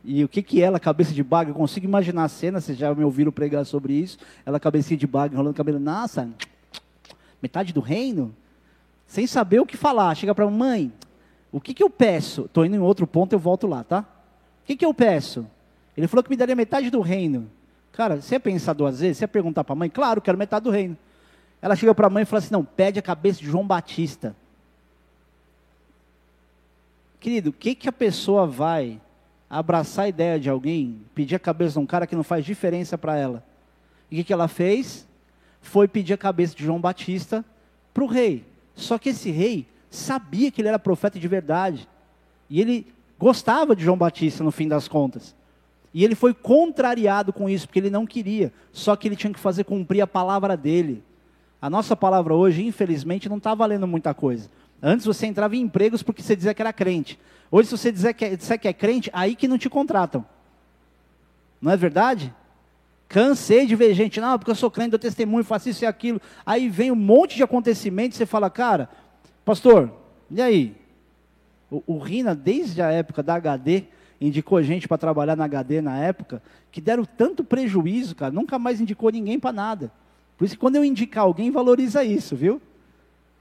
[0.03, 2.93] E o que que ela, cabeça de baga, eu consigo imaginar a cena, vocês já
[2.93, 6.29] me ouviram pregar sobre isso, ela cabecinha de baga, enrolando o cabelo, nossa,
[7.41, 8.35] metade do reino?
[9.07, 10.91] Sem saber o que falar, chega para a mãe,
[11.51, 12.45] o que que eu peço?
[12.45, 13.99] Estou indo em outro ponto, eu volto lá, tá?
[14.63, 15.47] O que que eu peço?
[15.95, 17.49] Ele falou que me daria metade do reino.
[17.91, 19.17] Cara, você ia pensar duas vezes?
[19.17, 19.89] Você ia perguntar para a mãe?
[19.89, 20.97] Claro, quero metade do reino.
[21.61, 24.35] Ela chega para a mãe e fala assim: não, pede a cabeça de João Batista.
[27.19, 28.99] Querido, o que, que a pessoa vai
[29.57, 32.97] abraçar a ideia de alguém, pedir a cabeça de um cara que não faz diferença
[32.97, 33.43] para ela?
[34.09, 35.07] E o que, que ela fez?
[35.61, 37.45] Foi pedir a cabeça de João Batista
[37.93, 38.43] para o rei.
[38.75, 41.87] Só que esse rei sabia que ele era profeta de verdade.
[42.49, 42.87] E ele
[43.17, 45.35] gostava de João Batista, no fim das contas.
[45.93, 48.51] E ele foi contrariado com isso, porque ele não queria.
[48.71, 51.03] Só que ele tinha que fazer cumprir a palavra dele.
[51.61, 54.49] A nossa palavra hoje, infelizmente, não está valendo muita coisa.
[54.81, 57.17] Antes você entrava em empregos porque você dizia que era crente.
[57.55, 60.25] Hoje, se você disser que, é, disser que é crente, aí que não te contratam.
[61.61, 62.33] Não é verdade?
[63.07, 66.19] Cansei de ver gente, não, porque eu sou crente, dou testemunho, faço isso e aquilo.
[66.43, 68.89] Aí vem um monte de acontecimentos, você fala, cara,
[69.45, 69.93] pastor,
[70.31, 70.75] e aí?
[71.69, 73.83] O, o Rina, desde a época da HD,
[74.19, 78.81] indicou gente para trabalhar na HD na época, que deram tanto prejuízo, cara, nunca mais
[78.81, 79.91] indicou ninguém para nada.
[80.39, 82.59] Por isso que quando eu indicar alguém, valoriza isso, viu?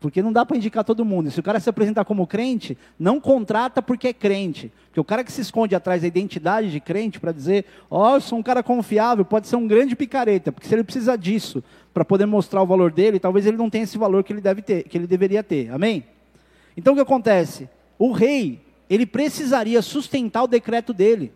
[0.02, 1.30] Porque não dá para indicar todo mundo.
[1.30, 4.72] Se o cara se apresentar como crente, não contrata porque é crente.
[4.86, 8.14] Porque o cara que se esconde atrás da identidade de crente para dizer, ó, oh,
[8.16, 11.62] eu sou um cara confiável, pode ser um grande picareta, porque se ele precisa disso
[11.94, 14.60] para poder mostrar o valor dele, talvez ele não tenha esse valor que ele deve
[14.60, 15.70] ter, que ele deveria ter.
[15.70, 16.04] Amém?
[16.76, 17.70] Então o que acontece?
[17.96, 18.60] O rei,
[18.90, 21.32] ele precisaria sustentar o decreto dele.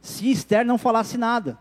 [0.00, 1.58] Se Esther não falasse nada.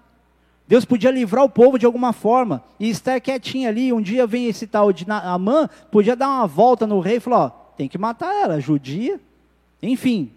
[0.68, 2.64] Deus podia livrar o povo de alguma forma.
[2.80, 6.88] E Esther quietinha ali, um dia vem esse tal de Amã, podia dar uma volta
[6.88, 9.20] no rei e falar, ó, tem que matar ela, judia.
[9.82, 10.32] Enfim.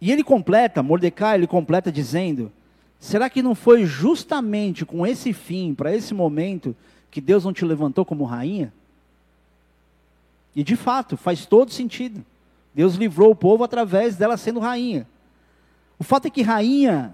[0.00, 2.52] E ele completa, Mordecai, ele completa dizendo,
[2.98, 6.74] será que não foi justamente com esse fim, para esse momento,
[7.10, 8.72] que Deus não te levantou como rainha?
[10.54, 12.24] E de fato, faz todo sentido.
[12.74, 15.06] Deus livrou o povo através dela sendo rainha.
[15.98, 17.12] O fato é que rainha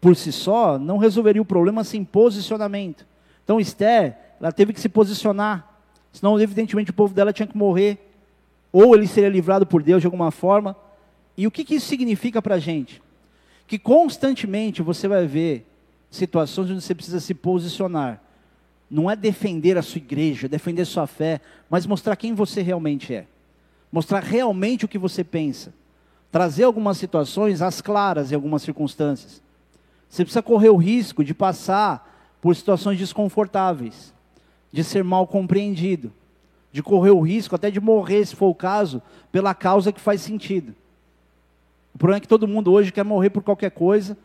[0.00, 3.06] por si só não resolveria o problema sem posicionamento.
[3.44, 5.66] Então Esther, ela teve que se posicionar,
[6.12, 7.98] senão evidentemente o povo dela tinha que morrer,
[8.72, 10.76] ou ele seria livrado por Deus de alguma forma.
[11.36, 13.02] E o que, que isso significa para a gente?
[13.66, 15.66] Que constantemente você vai ver
[16.10, 18.22] situações onde você precisa se posicionar.
[18.90, 23.26] Não é defender a sua igreja, defender sua fé, mas mostrar quem você realmente é.
[23.92, 25.72] Mostrar realmente o que você pensa.
[26.30, 29.42] Trazer algumas situações às claras em algumas circunstâncias.
[30.08, 34.14] Você precisa correr o risco de passar por situações desconfortáveis,
[34.72, 36.12] de ser mal compreendido,
[36.72, 40.20] de correr o risco até de morrer, se for o caso, pela causa que faz
[40.20, 40.74] sentido.
[41.94, 44.16] O problema é que todo mundo hoje quer morrer por qualquer coisa,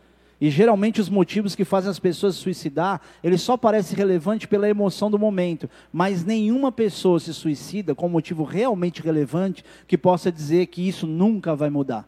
[0.43, 4.67] E geralmente os motivos que fazem as pessoas se suicidar, ele só parece relevante pela
[4.67, 10.30] emoção do momento, mas nenhuma pessoa se suicida com um motivo realmente relevante que possa
[10.30, 12.06] dizer que isso nunca vai mudar.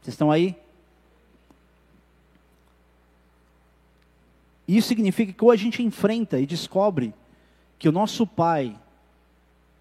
[0.00, 0.54] Vocês estão aí?
[4.68, 7.14] Isso significa que ou a gente enfrenta e descobre
[7.78, 8.78] que o nosso pai,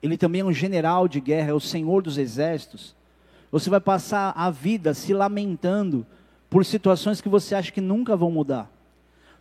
[0.02, 2.95] ele também é um general de guerra, é o senhor dos exércitos,
[3.52, 6.06] você vai passar a vida se lamentando
[6.50, 8.71] por situações que você acha que nunca vão mudar.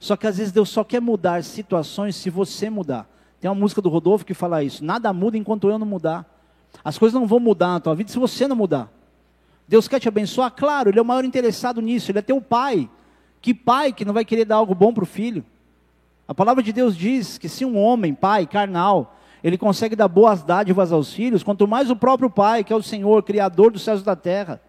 [0.00, 3.08] Só que às vezes Deus só quer mudar situações se você mudar.
[3.40, 6.26] Tem uma música do Rodolfo que fala isso: nada muda enquanto eu não mudar.
[6.84, 8.92] As coisas não vão mudar na tua vida se você não mudar.
[9.66, 10.50] Deus quer te abençoar?
[10.50, 12.90] Claro, Ele é o maior interessado nisso, Ele é teu pai.
[13.46, 15.44] Que pai que não vai querer dar algo bom para o filho?
[16.26, 20.42] A palavra de Deus diz que se um homem, pai, carnal, ele consegue dar boas
[20.42, 24.00] dádivas aos filhos, quanto mais o próprio pai, que é o Senhor, Criador dos céus
[24.00, 24.60] e da terra.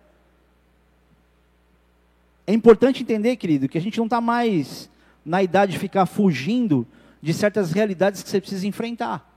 [2.46, 4.92] É importante entender, querido, que a gente não está mais
[5.26, 6.86] na idade de ficar fugindo
[7.20, 9.28] de certas realidades que você precisa enfrentar.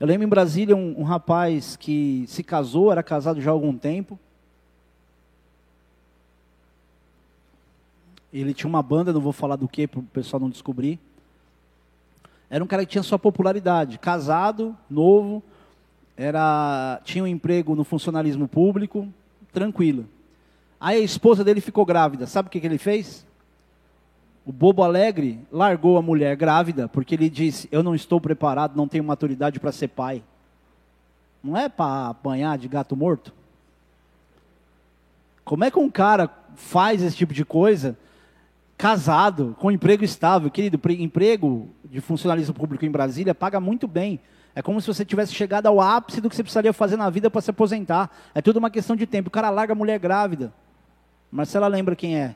[0.00, 3.76] Eu lembro em Brasília um, um rapaz que se casou, era casado já há algum
[3.76, 4.18] tempo.
[8.32, 10.98] Ele tinha uma banda, não vou falar do que para o pessoal não descobrir.
[12.48, 15.42] Era um cara que tinha sua popularidade, casado, novo,
[16.16, 19.08] era tinha um emprego no funcionalismo público,
[19.52, 20.06] tranquilo.
[20.80, 22.26] Aí a esposa dele ficou grávida.
[22.26, 23.26] Sabe o que, que ele fez?
[24.44, 28.86] O bobo alegre largou a mulher grávida, porque ele disse: Eu não estou preparado, não
[28.86, 30.22] tenho maturidade para ser pai.
[31.42, 33.32] Não é para apanhar de gato morto?
[35.44, 37.96] Como é que um cara faz esse tipo de coisa,
[38.76, 40.50] casado, com emprego estável?
[40.50, 44.20] Querido, emprego de funcionalismo público em Brasília paga muito bem.
[44.54, 47.30] É como se você tivesse chegado ao ápice do que você precisaria fazer na vida
[47.30, 48.10] para se aposentar.
[48.34, 49.28] É tudo uma questão de tempo.
[49.28, 50.52] O cara larga a mulher grávida.
[51.30, 52.34] Marcela lembra quem é.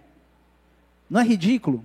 [1.09, 1.85] Não é ridículo?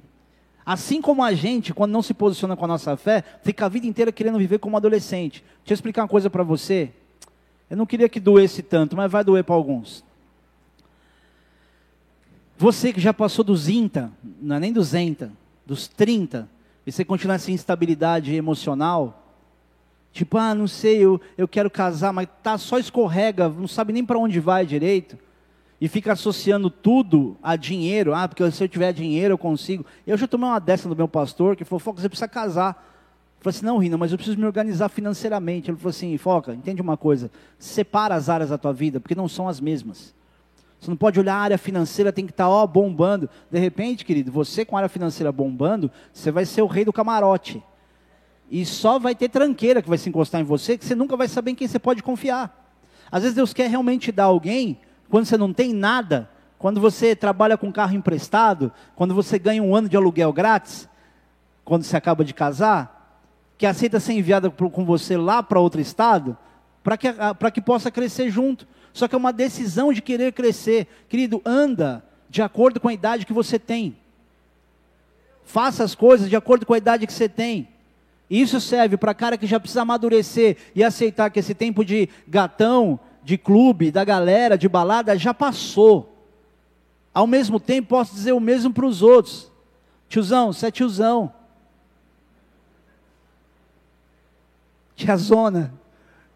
[0.65, 3.87] Assim como a gente, quando não se posiciona com a nossa fé, fica a vida
[3.87, 5.43] inteira querendo viver como adolescente.
[5.59, 6.91] Deixa eu explicar uma coisa para você.
[7.69, 10.04] Eu não queria que doesse tanto, mas vai doer para alguns.
[12.57, 15.31] Você que já passou dos INTA, não é nem dos ENTA,
[15.65, 16.49] dos 30,
[16.85, 19.23] e você continua essa instabilidade emocional,
[20.13, 24.05] tipo, ah, não sei, eu, eu quero casar, mas tá só escorrega, não sabe nem
[24.05, 25.17] para onde vai direito
[25.79, 28.13] e fica associando tudo a dinheiro.
[28.13, 29.85] Ah, porque se eu tiver dinheiro eu consigo.
[30.05, 32.69] Eu já tomei uma dessa do meu pastor que falou: Foca, você precisa casar.
[33.37, 35.69] Eu falei assim: Não, Rina, mas eu preciso me organizar financeiramente.
[35.69, 37.29] Ele falou assim: Foca, entende uma coisa.
[37.59, 40.13] Separa as áreas da tua vida, porque não são as mesmas.
[40.85, 43.27] Você não pode olhar a área financeira, tem que estar tá, ó, bombando.
[43.49, 46.93] De repente, querido, você com a área financeira bombando, você vai ser o rei do
[46.93, 47.63] camarote.
[48.51, 51.27] E só vai ter tranqueira que vai se encostar em você, que você nunca vai
[51.27, 52.71] saber em quem você pode confiar.
[53.11, 57.57] Às vezes Deus quer realmente dar alguém quando você não tem nada, quando você trabalha
[57.57, 60.87] com carro emprestado, quando você ganha um ano de aluguel grátis,
[61.63, 63.25] quando você acaba de casar,
[63.57, 66.37] que aceita ser enviada com você lá para outro estado,
[66.83, 67.11] para que,
[67.55, 68.67] que possa crescer junto.
[68.95, 70.87] Só que é uma decisão de querer crescer.
[71.09, 73.97] Querido, anda de acordo com a idade que você tem.
[75.43, 77.67] Faça as coisas de acordo com a idade que você tem.
[78.29, 82.97] Isso serve para cara que já precisa amadurecer e aceitar que esse tempo de gatão,
[83.21, 86.17] de clube, da galera, de balada, já passou.
[87.13, 89.51] Ao mesmo tempo, posso dizer o mesmo para os outros.
[90.07, 91.33] Tiozão, você é tiozão.
[94.95, 95.73] Tiazona,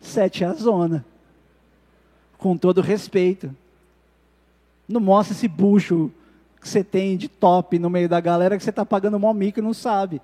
[0.02, 1.06] você é tiazona.
[2.40, 3.56] Com todo respeito.
[4.88, 6.12] Não mostra esse bucho
[6.60, 9.60] que você tem de top no meio da galera que você está pagando mó mico
[9.60, 10.20] e não sabe.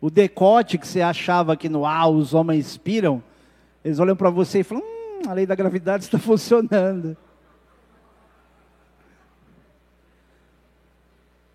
[0.00, 3.22] O decote que você achava que no ah, os homens inspiram,
[3.82, 7.16] eles olham para você e falam: hum, a lei da gravidade está funcionando.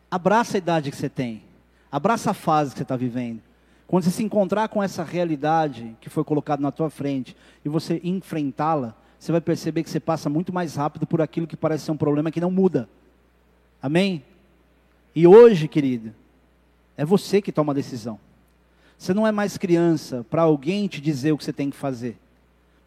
[0.10, 1.44] Abraça a idade que você tem.
[1.90, 3.42] Abraça a fase que você está vivendo.
[3.92, 8.00] Quando você se encontrar com essa realidade que foi colocada na tua frente e você
[8.06, 11.92] enfrentá-la, você vai perceber que você passa muito mais rápido por aquilo que parece ser
[11.92, 12.88] um problema que não muda.
[13.82, 14.24] Amém?
[15.14, 16.16] E hoje, querido,
[16.96, 18.18] é você que toma a decisão.
[18.98, 22.18] Você não é mais criança para alguém te dizer o que você tem que fazer.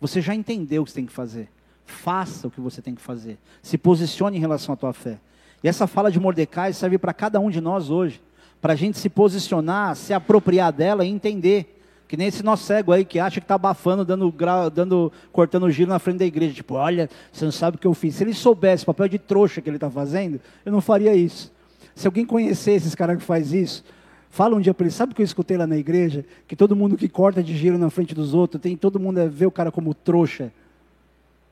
[0.00, 1.50] Você já entendeu o que você tem que fazer.
[1.84, 3.36] Faça o que você tem que fazer.
[3.60, 5.18] Se posicione em relação à tua fé.
[5.62, 8.22] E essa fala de Mordecai serve para cada um de nós hoje.
[8.64, 11.78] Para a gente se posicionar, se apropriar dela e entender.
[12.08, 15.70] Que nem esse nosso cego aí que acha que está abafando, dando, grau, dando, cortando
[15.70, 16.54] giro na frente da igreja.
[16.54, 18.14] Tipo, olha, você não sabe o que eu fiz.
[18.14, 21.52] Se ele soubesse o papel de trouxa que ele está fazendo, eu não faria isso.
[21.94, 23.84] Se alguém conhecesse esse cara que faz isso,
[24.30, 26.24] Fala um dia para ele, sabe o que eu escutei lá na igreja?
[26.48, 29.26] Que todo mundo que corta de giro na frente dos outros, tem todo mundo a
[29.26, 30.50] ver o cara como trouxa.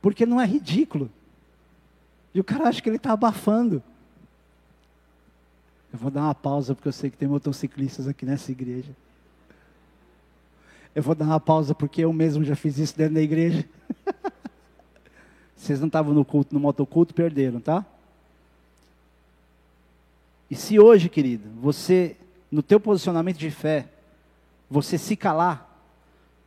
[0.01, 1.11] Porque não é ridículo.
[2.35, 3.83] E o cara acha que ele está abafando.
[5.93, 8.91] Eu vou dar uma pausa porque eu sei que tem motociclistas aqui nessa igreja.
[10.95, 13.65] Eu vou dar uma pausa porque eu mesmo já fiz isso dentro da igreja.
[15.57, 17.85] Vocês não estavam no culto, no motoculto, perderam, tá?
[20.51, 22.17] E se hoje, querido, você,
[22.51, 23.87] no teu posicionamento de fé,
[24.69, 25.81] você se calar,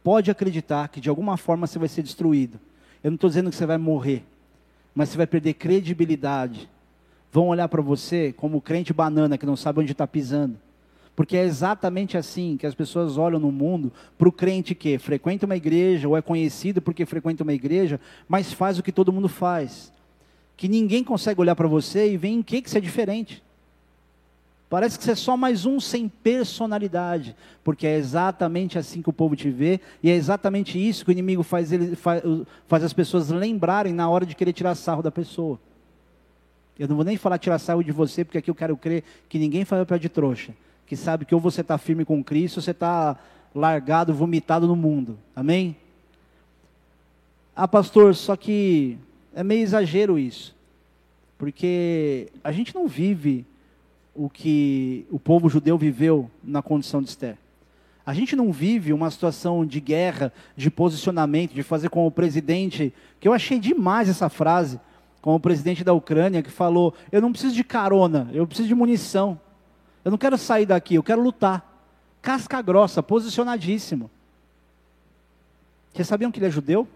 [0.04, 2.60] pode acreditar que de alguma forma você vai ser destruído.
[3.04, 4.24] Eu não estou dizendo que você vai morrer,
[4.94, 6.70] mas você vai perder credibilidade.
[7.36, 10.58] Vão olhar para você como crente banana que não sabe onde está pisando.
[11.18, 15.46] Porque é exatamente assim que as pessoas olham no mundo para o crente que frequenta
[15.46, 19.28] uma igreja ou é conhecido porque frequenta uma igreja, mas faz o que todo mundo
[19.28, 19.92] faz.
[20.56, 23.44] Que ninguém consegue olhar para você e ver em que, que você é diferente.
[24.70, 29.14] Parece que você é só mais um sem personalidade, porque é exatamente assim que o
[29.14, 32.24] povo te vê, e é exatamente isso que o inimigo faz, ele, faz,
[32.66, 35.60] faz as pessoas lembrarem na hora de querer tirar sarro da pessoa.
[36.78, 39.40] Eu não vou nem falar tirar sarro de você, porque aqui eu quero crer que
[39.40, 40.54] ninguém faz pé de trouxa
[40.86, 43.18] que sabe que ou você está firme com Cristo, ou você está
[43.54, 45.18] largado, vomitado no mundo.
[45.36, 45.76] Amém?
[47.56, 48.98] Ah, pastor, só que
[49.34, 50.54] é meio exagero isso.
[51.38, 53.46] Porque a gente não vive
[54.14, 57.38] o que o povo judeu viveu na condição de Esther.
[58.06, 62.94] A gente não vive uma situação de guerra, de posicionamento, de fazer com o presidente,
[63.20, 64.80] que eu achei demais essa frase,
[65.26, 68.76] com o presidente da Ucrânia, que falou: Eu não preciso de carona, eu preciso de
[68.76, 69.40] munição.
[70.04, 71.68] Eu não quero sair daqui, eu quero lutar.
[72.22, 74.12] Casca grossa, posicionadíssimo.
[75.92, 76.88] Vocês sabiam que ele é judeu?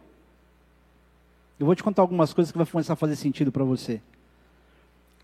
[1.59, 3.99] Eu vou te contar algumas coisas que vai começar a fazer sentido para você.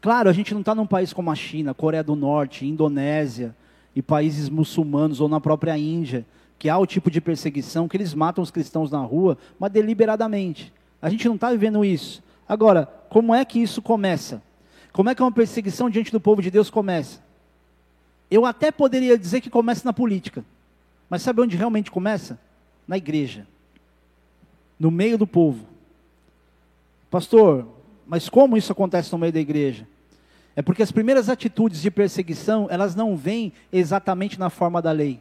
[0.01, 3.56] Claro, a gente não está num país como a China, Coreia do Norte, Indonésia
[3.95, 6.26] e países muçulmanos ou na própria Índia,
[6.58, 10.74] que há o tipo de perseguição que eles matam os cristãos na rua, mas deliberadamente.
[10.99, 12.24] A gente não está vivendo isso.
[12.48, 14.41] Agora, como é que isso começa?
[14.91, 17.24] Como é que uma perseguição diante do povo de Deus começa?
[18.30, 20.43] Eu até poderia dizer que começa na política.
[21.10, 22.39] Mas sabe onde realmente começa?
[22.88, 23.48] Na igreja.
[24.80, 25.66] No meio do povo.
[27.10, 27.68] Pastor,
[28.06, 29.88] mas como isso acontece no meio da igreja?
[30.56, 35.20] É porque as primeiras atitudes de perseguição, elas não vêm exatamente na forma da lei.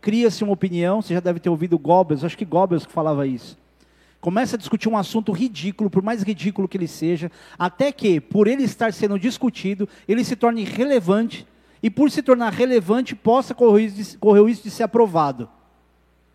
[0.00, 3.56] Cria-se uma opinião, você já deve ter ouvido Goebbels, acho que Goebbels que falava isso.
[4.20, 8.48] Começa a discutir um assunto ridículo, por mais ridículo que ele seja, até que, por
[8.48, 11.46] ele estar sendo discutido, ele se torne relevante
[11.80, 15.48] e por se tornar relevante possa correr, o risco de ser aprovado.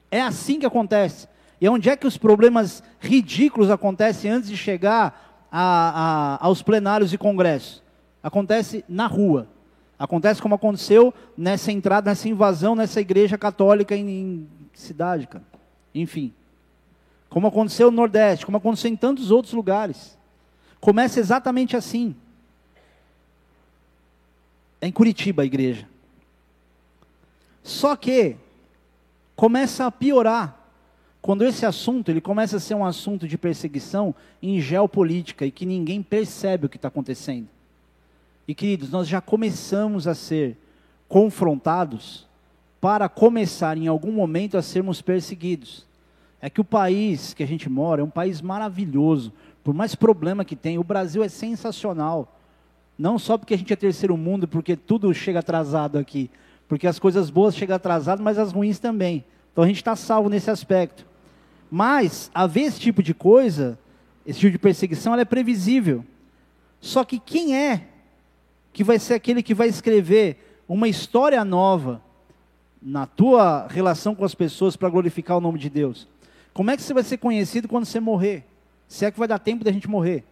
[0.09, 1.27] É assim que acontece.
[1.59, 7.11] E onde é que os problemas ridículos acontecem antes de chegar a, a, aos plenários
[7.13, 7.83] e congressos?
[8.21, 9.47] Acontece na rua.
[9.99, 15.43] Acontece como aconteceu nessa entrada, nessa invasão nessa igreja católica em, em cidade, cara.
[15.93, 16.33] Enfim.
[17.33, 20.15] Como aconteceu no Nordeste, como aconteceu em tantos outros lugares.
[20.79, 22.15] Começa exatamente assim.
[24.79, 25.89] É em Curitiba a igreja.
[27.63, 28.35] Só que
[29.35, 30.59] começa a piorar
[31.23, 35.65] quando esse assunto ele começa a ser um assunto de perseguição em geopolítica e que
[35.65, 37.47] ninguém percebe o que está acontecendo.
[38.47, 40.55] E queridos, nós já começamos a ser
[41.09, 42.27] confrontados
[42.79, 45.91] para começar em algum momento a sermos perseguidos.
[46.43, 49.31] É que o país que a gente mora é um país maravilhoso,
[49.63, 52.37] por mais problema que tem, o Brasil é sensacional.
[52.99, 56.29] Não só porque a gente é terceiro mundo, porque tudo chega atrasado aqui.
[56.67, 59.23] Porque as coisas boas chegam atrasadas, mas as ruins também.
[59.53, 61.05] Então a gente está salvo nesse aspecto.
[61.71, 63.79] Mas, haver esse tipo de coisa,
[64.25, 66.03] esse tipo de perseguição, ela é previsível.
[66.81, 67.87] Só que quem é
[68.73, 72.01] que vai ser aquele que vai escrever uma história nova
[72.81, 76.11] na tua relação com as pessoas para glorificar o nome de Deus?
[76.53, 78.45] Como é que você vai ser conhecido quando você morrer?
[78.87, 80.23] Se é que vai dar tempo da gente morrer?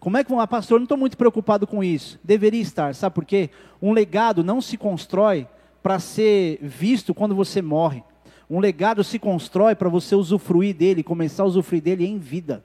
[0.00, 2.18] Como é que, ah, pastor, não estou muito preocupado com isso.
[2.22, 3.50] Deveria estar, sabe por quê?
[3.80, 5.46] Um legado não se constrói
[5.82, 8.02] para ser visto quando você morre.
[8.48, 12.62] Um legado se constrói para você usufruir dele, começar a usufruir dele em vida.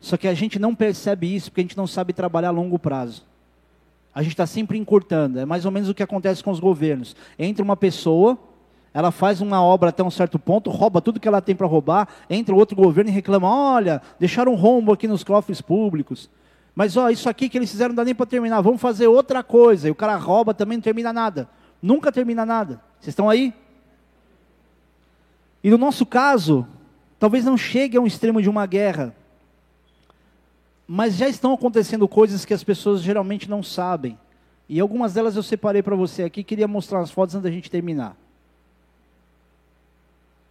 [0.00, 2.78] Só que a gente não percebe isso porque a gente não sabe trabalhar a longo
[2.78, 3.24] prazo.
[4.14, 5.38] A gente está sempre encurtando.
[5.38, 7.16] É mais ou menos o que acontece com os governos.
[7.38, 8.38] Entra uma pessoa,
[8.96, 12.08] ela faz uma obra até um certo ponto, rouba tudo que ela tem para roubar,
[12.30, 16.30] entra outro governo e reclama: olha, deixaram um rombo aqui nos cofres públicos.
[16.74, 19.42] Mas ó, isso aqui que eles fizeram não dá nem para terminar, vamos fazer outra
[19.42, 19.86] coisa.
[19.86, 21.46] E o cara rouba também não termina nada.
[21.82, 22.80] Nunca termina nada.
[22.98, 23.52] Vocês estão aí?
[25.62, 26.66] E no nosso caso,
[27.18, 29.14] talvez não chegue a um extremo de uma guerra,
[30.88, 34.18] mas já estão acontecendo coisas que as pessoas geralmente não sabem.
[34.66, 37.70] E algumas delas eu separei para você aqui, queria mostrar as fotos antes da gente
[37.70, 38.16] terminar.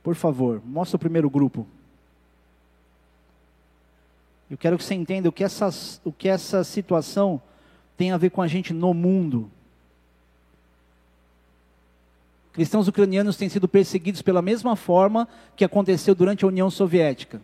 [0.06, 1.66] Por favor, mostra o primeiro grupo.
[4.48, 5.68] Eu quero que você entenda o que, essa,
[6.04, 7.42] o que essa situação
[7.98, 9.50] tem a ver com a gente no mundo.
[12.54, 17.42] Cristãos ucranianos têm sido perseguidos pela mesma forma que aconteceu durante a União Soviética.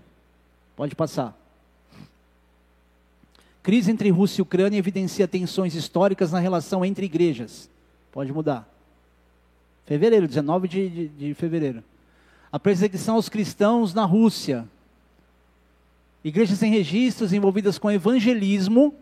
[0.76, 1.36] Pode passar.
[3.64, 7.68] Crise entre Rússia e Ucrânia evidencia tensões históricas na relação entre igrejas.
[8.12, 8.72] Pode mudar.
[9.88, 11.84] Fevereiro, 19 de, de, de fevereiro.
[12.52, 14.68] A perseguição aos cristãos na Rússia.
[16.24, 18.93] Igrejas sem registros envolvidas com evangelismo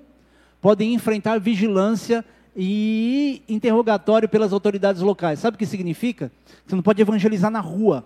[0.62, 2.24] podem enfrentar vigilância
[2.56, 5.40] e interrogatório pelas autoridades locais.
[5.40, 6.32] Sabe o que significa?
[6.66, 8.06] Você não pode evangelizar na rua.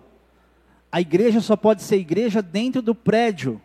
[0.90, 3.60] A igreja só pode ser igreja dentro do prédio.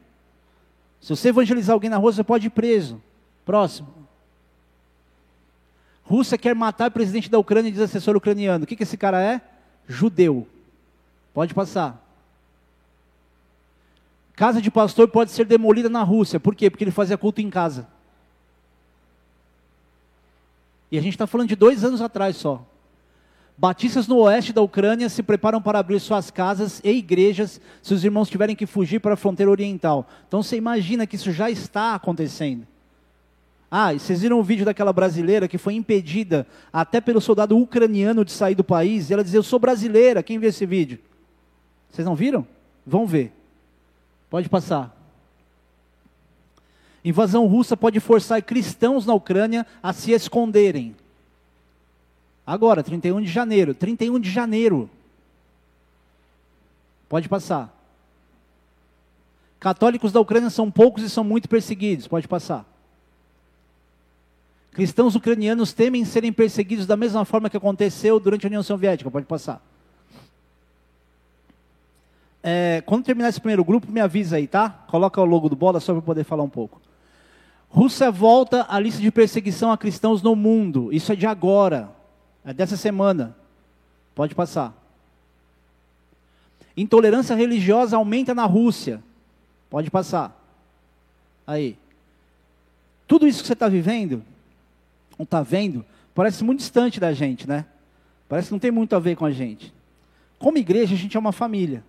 [1.00, 3.02] Se você evangelizar alguém na rua, você pode ir preso.
[3.46, 3.88] Próximo.
[6.04, 8.64] Rússia quer matar o presidente da Ucrânia e diz assessor ucraniano.
[8.64, 9.42] O que, que esse cara é?
[9.88, 10.48] Judeu.
[11.34, 12.06] Pode passar.
[14.36, 16.40] Casa de pastor pode ser demolida na Rússia.
[16.40, 16.70] Por quê?
[16.70, 17.88] Porque ele fazia culto em casa.
[20.92, 22.66] E a gente está falando de dois anos atrás só.
[23.58, 28.06] Batistas no oeste da Ucrânia se preparam para abrir suas casas e igrejas se os
[28.06, 30.08] irmãos tiverem que fugir para a fronteira oriental.
[30.28, 32.66] Então você imagina que isso já está acontecendo.
[33.70, 38.24] Ah, e vocês viram o vídeo daquela brasileira que foi impedida até pelo soldado ucraniano
[38.24, 39.10] de sair do país?
[39.10, 40.24] E ela dizia: Eu sou brasileira.
[40.24, 40.98] Quem viu esse vídeo?
[41.92, 42.46] Vocês não viram?
[42.86, 43.32] Vão ver.
[44.30, 44.96] Pode passar.
[47.04, 50.96] Invasão russa pode forçar cristãos na Ucrânia a se esconderem.
[52.46, 53.74] Agora, 31 de janeiro.
[53.74, 54.90] 31 de janeiro.
[57.08, 57.76] Pode passar.
[59.60, 62.08] Católicos da Ucrânia são poucos e são muito perseguidos.
[62.08, 62.66] Pode passar.
[64.72, 69.12] Cristãos ucranianos temem serem perseguidos da mesma forma que aconteceu durante a União Soviética.
[69.12, 69.62] Pode passar.
[72.42, 74.70] É, quando terminar esse primeiro grupo, me avisa aí, tá?
[74.88, 76.82] Coloca o logo do bola só para poder falar um pouco.
[77.70, 80.92] Rússia volta à lista de perseguição a cristãos no mundo.
[80.92, 81.92] Isso é de agora,
[82.44, 83.36] é dessa semana.
[84.16, 84.74] Pode passar.
[86.76, 89.04] Intolerância religiosa aumenta na Rússia.
[89.70, 90.36] Pode passar.
[91.46, 91.78] Aí.
[93.06, 94.24] Tudo isso que você está vivendo,
[95.18, 95.84] não está vendo,
[96.14, 97.66] parece muito distante da gente, né?
[98.28, 99.74] Parece que não tem muito a ver com a gente.
[100.38, 101.84] Como igreja, a gente é uma família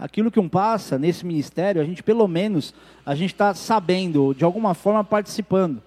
[0.00, 2.74] aquilo que um passa nesse ministério, a gente pelo menos,
[3.04, 5.82] a gente está sabendo, de alguma forma participando.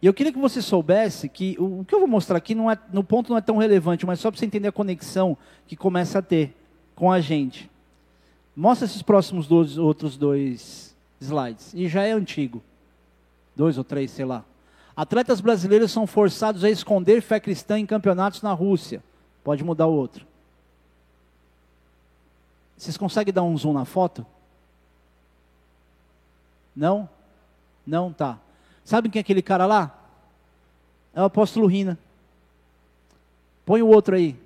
[0.00, 2.78] E eu queria que você soubesse que o, que eu vou mostrar aqui não é,
[2.92, 5.36] no ponto não é tão relevante, mas só para você entender a conexão
[5.66, 6.54] que começa a ter
[6.94, 7.68] com a gente.
[8.54, 11.72] Mostra esses próximos dois, outros dois slides.
[11.74, 12.62] E já é antigo.
[13.56, 14.44] Dois ou três, sei lá.
[14.94, 19.02] Atletas brasileiros são forçados a esconder fé cristã em campeonatos na Rússia.
[19.42, 20.26] Pode mudar o outro.
[22.82, 24.26] Vocês conseguem dar um zoom na foto?
[26.74, 27.08] Não?
[27.86, 28.40] Não, tá.
[28.84, 29.96] Sabe quem é aquele cara lá?
[31.14, 31.96] É o apóstolo Rina.
[33.64, 34.36] Põe o outro aí.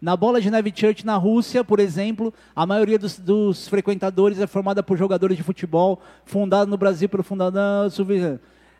[0.00, 4.46] Na Bola de Neve Church na Rússia, por exemplo, a maioria dos, dos frequentadores é
[4.46, 7.90] formada por jogadores de futebol, fundado no Brasil pelo fundador.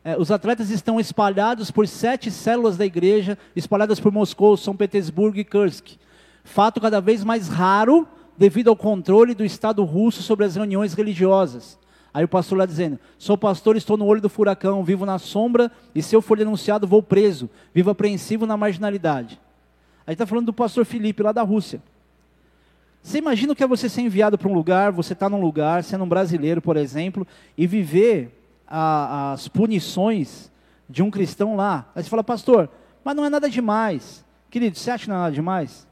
[0.04, 5.36] É, os atletas estão espalhados por sete células da igreja, espalhadas por Moscou, São Petersburgo
[5.36, 5.98] e Kursk
[6.48, 11.78] fato cada vez mais raro devido ao controle do Estado russo sobre as reuniões religiosas.
[12.12, 15.70] Aí o pastor lá dizendo: Sou pastor, estou no olho do furacão, vivo na sombra,
[15.94, 19.40] e se eu for denunciado, vou preso, vivo apreensivo na marginalidade.
[20.06, 21.82] Aí está falando do pastor Felipe, lá da Rússia.
[23.02, 25.84] Você imagina o que é você ser enviado para um lugar, você está num lugar,
[25.84, 27.26] sendo um brasileiro, por exemplo,
[27.56, 30.50] e viver a, as punições
[30.88, 31.90] de um cristão lá.
[31.94, 32.68] Aí você fala, pastor,
[33.04, 34.24] mas não é nada demais.
[34.50, 35.87] Querido, você acha que não é nada demais?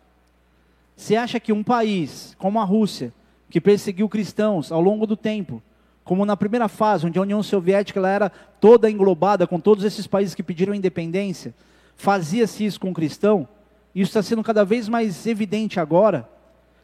[0.96, 3.12] Você acha que um país como a Rússia,
[3.50, 5.62] que perseguiu cristãos ao longo do tempo,
[6.02, 10.06] como na primeira fase, onde a União Soviética ela era toda englobada com todos esses
[10.06, 11.54] países que pediram independência,
[11.96, 13.46] fazia-se isso com o cristão?
[13.94, 16.28] Isso está sendo cada vez mais evidente agora.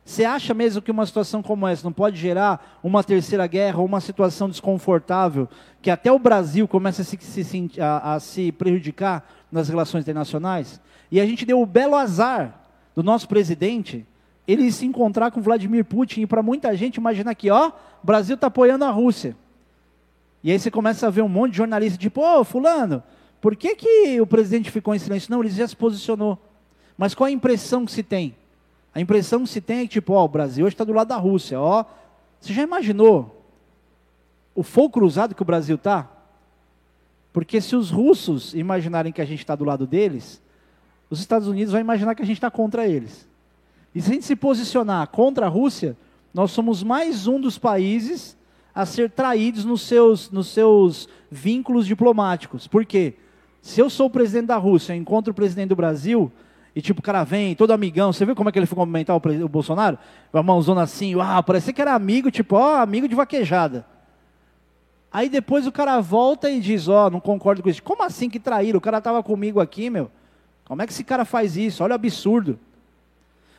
[0.05, 3.87] Você acha mesmo que uma situação como essa não pode gerar uma terceira guerra ou
[3.87, 5.49] uma situação desconfortável
[5.81, 10.81] que até o Brasil começa a se, a, a se prejudicar nas relações internacionais?
[11.11, 12.62] E a gente deu o belo azar
[12.95, 14.07] do nosso presidente,
[14.47, 17.69] ele se encontrar com Vladimir Putin e para muita gente imaginar que, ó,
[18.03, 19.37] o Brasil está apoiando a Rússia.
[20.43, 23.03] E aí você começa a ver um monte de jornalista tipo, ô, fulano,
[23.41, 25.31] por que, que o presidente ficou em silêncio?
[25.31, 26.39] Não, ele já se posicionou.
[26.97, 28.35] Mas qual a impressão que se tem?
[28.95, 31.09] A impressão que se tem é que, tipo, ó, o Brasil hoje está do lado
[31.09, 31.85] da Rússia, ó.
[32.41, 33.45] Você já imaginou
[34.55, 36.09] o fogo cruzado que o Brasil está?
[37.33, 40.43] Porque se os russos imaginarem que a gente está do lado deles,
[41.13, 43.29] os Estados Unidos vão imaginar que a gente está contra eles.
[43.95, 45.97] E se a gente se posicionar contra a Rússia,
[46.35, 48.37] Nós somos mais um dos países
[48.75, 52.67] a ser traídos nos seus, nos seus vínculos diplomáticos.
[52.67, 53.15] Por quê?
[53.61, 56.33] Se eu sou o presidente da Rússia, eu encontro o presidente do Brasil,
[56.75, 59.15] e tipo, o cara vem, todo amigão, você viu como é que ele foi cumprimentar
[59.15, 59.99] o, o Bolsonaro?
[60.31, 63.85] Com a mãozona assim, uau, parecia que era amigo, tipo, ó, amigo de vaquejada.
[65.13, 67.83] Aí depois o cara volta e diz, ó, não concordo com isso.
[67.83, 68.79] Como assim que traíram?
[68.79, 70.11] O cara estava comigo aqui, meu.
[70.65, 71.83] Como é que esse cara faz isso?
[71.83, 72.59] Olha o absurdo.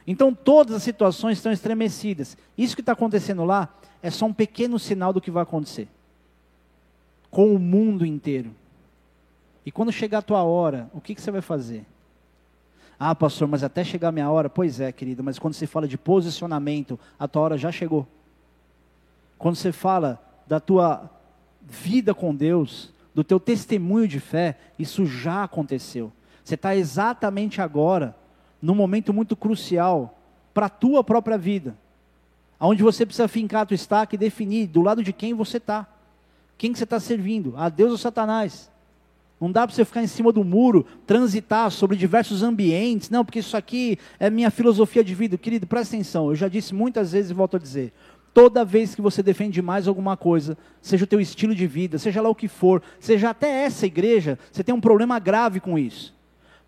[0.06, 2.38] Então todas as situações estão estremecidas.
[2.58, 5.88] Isso que está acontecendo lá é só um pequeno sinal do que vai acontecer.
[7.30, 8.54] Com o mundo inteiro.
[9.66, 11.86] E quando chegar a tua hora, o que, que você vai fazer?
[13.00, 15.88] Ah, pastor, mas até chegar a minha hora, pois é, querido, mas quando se fala
[15.88, 18.08] de posicionamento, a tua hora já chegou.
[19.38, 21.10] Quando você fala da tua
[21.62, 26.12] vida com Deus, do teu testemunho de fé, isso já aconteceu.
[26.44, 28.16] Você está exatamente agora,
[28.62, 30.18] num momento muito crucial
[30.54, 31.76] para a tua própria vida,
[32.60, 35.88] onde você precisa fincar a tua estaca e definir do lado de quem você está.
[36.58, 37.54] Quem que você está servindo?
[37.58, 38.72] A Deus ou Satanás?
[39.40, 43.10] Não dá para você ficar em cima do muro, transitar sobre diversos ambientes.
[43.10, 45.38] Não, porque isso aqui é minha filosofia de vida.
[45.38, 46.30] Querido, presta atenção.
[46.30, 47.92] Eu já disse muitas vezes e volto a dizer.
[48.34, 52.22] Toda vez que você defende mais alguma coisa, seja o teu estilo de vida, seja
[52.22, 56.16] lá o que for, seja até essa igreja, você tem um problema grave com isso.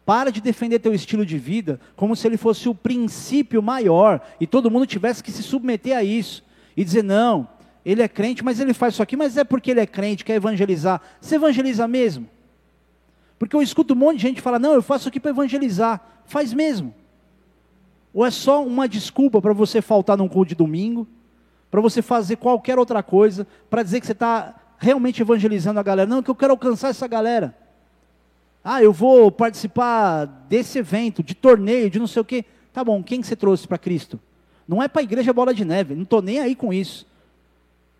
[0.05, 4.45] Para de defender teu estilo de vida como se ele fosse o princípio maior e
[4.45, 6.43] todo mundo tivesse que se submeter a isso
[6.77, 7.47] e dizer não,
[7.83, 10.35] ele é crente, mas ele faz isso aqui, mas é porque ele é crente, quer
[10.35, 11.01] evangelizar.
[11.19, 12.29] Você evangeliza mesmo?
[13.39, 16.01] Porque eu escuto um monte de gente falar: "Não, eu faço aqui para evangelizar".
[16.25, 16.93] Faz mesmo?
[18.13, 21.07] Ou é só uma desculpa para você faltar num culto de domingo?
[21.75, 26.09] para você fazer qualquer outra coisa, para dizer que você está realmente evangelizando a galera.
[26.09, 27.53] Não, que eu quero alcançar essa galera.
[28.67, 32.43] Ah, eu vou participar desse evento, de torneio, de não sei o quê.
[32.73, 34.19] Tá bom, quem que você trouxe para Cristo?
[34.67, 37.05] Não é para a igreja bola de neve, não estou nem aí com isso.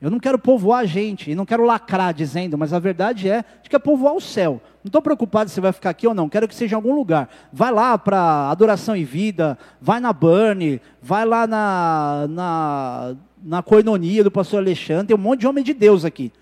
[0.02, 3.46] Eu não quero povoar a gente, e não quero lacrar dizendo, mas a verdade é
[3.62, 4.60] que quer povoar o céu.
[4.84, 7.30] Não estou preocupado se vai ficar aqui ou não, quero que seja em algum lugar.
[7.54, 14.24] Vai lá para Adoração e Vida, vai na Burn, vai lá na, na na coinonia
[14.24, 16.34] do pastor Alexandre, tem um monte de homem de Deus aqui.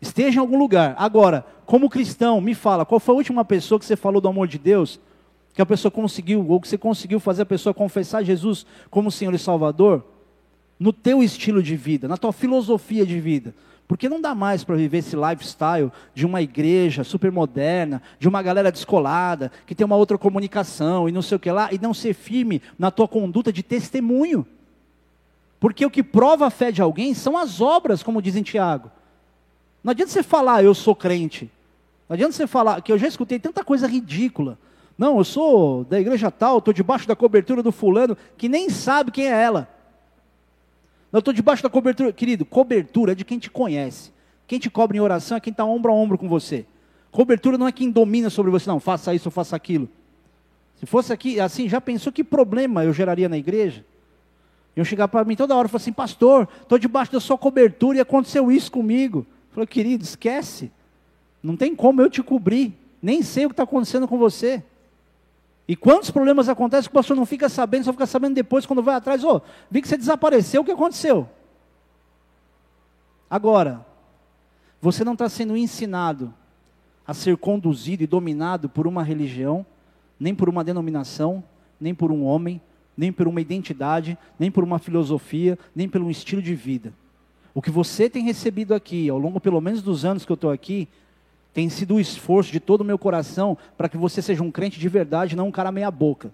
[0.00, 0.96] Esteja em algum lugar.
[0.98, 4.46] Agora, como cristão, me fala, qual foi a última pessoa que você falou do amor
[4.46, 5.00] de Deus?
[5.54, 9.32] Que a pessoa conseguiu, ou que você conseguiu fazer a pessoa confessar Jesus como Senhor
[9.32, 10.04] e Salvador?
[10.78, 13.54] No teu estilo de vida, na tua filosofia de vida.
[13.88, 18.42] Porque não dá mais para viver esse lifestyle de uma igreja super moderna, de uma
[18.42, 21.94] galera descolada, que tem uma outra comunicação e não sei o que lá, e não
[21.94, 24.46] ser firme na tua conduta de testemunho.
[25.58, 28.90] Porque o que prova a fé de alguém são as obras, como diz em Tiago.
[29.82, 31.50] Não adianta você falar, eu sou crente.
[32.12, 34.58] Não adianta você falar, que eu já escutei tanta coisa ridícula.
[34.98, 39.10] Não, eu sou da igreja tal, estou debaixo da cobertura do fulano, que nem sabe
[39.10, 39.66] quem é ela.
[41.10, 42.12] Eu estou debaixo da cobertura.
[42.12, 44.12] Querido, cobertura é de quem te conhece.
[44.46, 46.66] Quem te cobre em oração é quem está ombro a ombro com você.
[47.10, 49.88] Cobertura não é quem domina sobre você, não, faça isso ou faça aquilo.
[50.80, 53.86] Se fosse aqui, assim, já pensou que problema eu geraria na igreja?
[54.76, 57.96] Iam chegar para mim toda hora e falar assim, pastor, estou debaixo da sua cobertura
[57.96, 59.20] e aconteceu isso comigo.
[59.48, 60.70] Eu falei, querido, esquece.
[61.42, 62.72] Não tem como eu te cobrir.
[63.00, 64.62] Nem sei o que está acontecendo com você.
[65.66, 68.82] E quantos problemas acontecem que o pastor não fica sabendo, só fica sabendo depois quando
[68.82, 69.40] vai atrás, ô, oh,
[69.70, 71.28] vi que você desapareceu, o que aconteceu?
[73.30, 73.84] Agora,
[74.80, 76.34] você não está sendo ensinado
[77.06, 79.64] a ser conduzido e dominado por uma religião,
[80.18, 81.42] nem por uma denominação,
[81.80, 82.60] nem por um homem,
[82.96, 86.92] nem por uma identidade, nem por uma filosofia, nem por um estilo de vida.
[87.54, 90.50] O que você tem recebido aqui, ao longo pelo menos dos anos que eu estou
[90.50, 90.88] aqui,
[91.52, 94.80] tem sido o esforço de todo o meu coração para que você seja um crente
[94.80, 96.32] de verdade, não um cara meia-boca.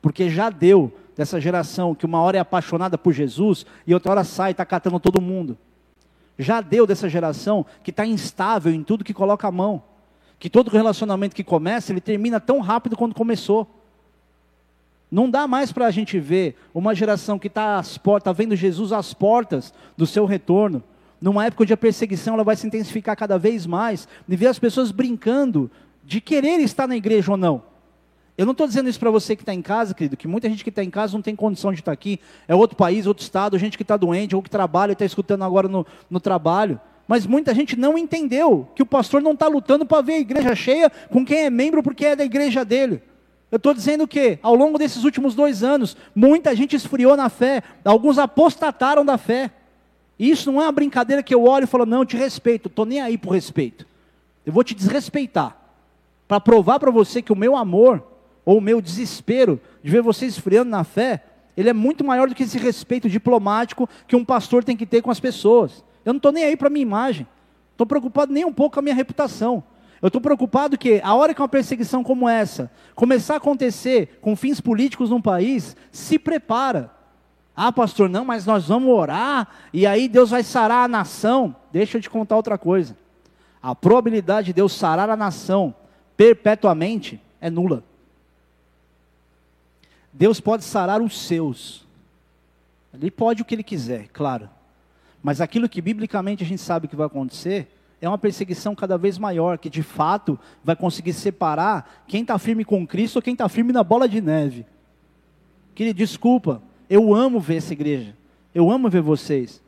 [0.00, 4.24] Porque já deu dessa geração que uma hora é apaixonada por Jesus e outra hora
[4.24, 5.58] sai e está catando todo mundo.
[6.38, 9.82] Já deu dessa geração que está instável em tudo que coloca a mão.
[10.38, 13.68] Que todo relacionamento que começa, ele termina tão rápido quanto começou.
[15.10, 18.54] Não dá mais para a gente ver uma geração que está às portas, tá vendo
[18.54, 20.82] Jesus às portas do seu retorno.
[21.20, 24.58] Numa época onde a perseguição ela vai se intensificar cada vez mais, e ver as
[24.58, 25.70] pessoas brincando
[26.04, 27.62] de querer estar na igreja ou não.
[28.38, 30.64] Eu não estou dizendo isso para você que está em casa, querido, que muita gente
[30.64, 32.18] que está em casa não tem condição de estar tá aqui.
[32.48, 35.44] É outro país, outro estado, gente que está doente, ou que trabalha e está escutando
[35.44, 36.80] agora no, no trabalho.
[37.06, 40.54] Mas muita gente não entendeu que o pastor não está lutando para ver a igreja
[40.54, 43.02] cheia com quem é membro porque é da igreja dele.
[43.50, 47.62] Eu estou dizendo que, ao longo desses últimos dois anos, muita gente esfriou na fé,
[47.84, 49.50] alguns apostataram da fé.
[50.20, 52.68] E isso não é uma brincadeira que eu olho e falo, não, eu te respeito,
[52.68, 53.86] estou nem aí por respeito.
[54.44, 55.56] Eu vou te desrespeitar,
[56.28, 58.06] para provar para você que o meu amor,
[58.44, 61.24] ou o meu desespero de ver você esfriando na fé,
[61.56, 65.00] ele é muito maior do que esse respeito diplomático que um pastor tem que ter
[65.00, 65.82] com as pessoas.
[66.04, 67.26] Eu não estou nem aí para a minha imagem,
[67.72, 69.64] estou preocupado nem um pouco com a minha reputação.
[70.02, 74.36] Eu estou preocupado que a hora que uma perseguição como essa começar a acontecer com
[74.36, 76.99] fins políticos num país, se prepara.
[77.62, 81.54] Ah, pastor, não, mas nós vamos orar e aí Deus vai sarar a nação.
[81.70, 82.96] Deixa eu te contar outra coisa.
[83.62, 85.74] A probabilidade de Deus sarar a nação
[86.16, 87.84] perpetuamente é nula.
[90.10, 91.86] Deus pode sarar os seus.
[92.94, 94.48] Ele pode o que ele quiser, claro.
[95.22, 99.18] Mas aquilo que biblicamente a gente sabe que vai acontecer é uma perseguição cada vez
[99.18, 103.50] maior, que de fato vai conseguir separar quem está firme com Cristo ou quem está
[103.50, 104.64] firme na bola de neve.
[105.74, 108.16] Querido, desculpa, eu amo ver essa igreja,
[108.52, 109.62] eu amo ver vocês,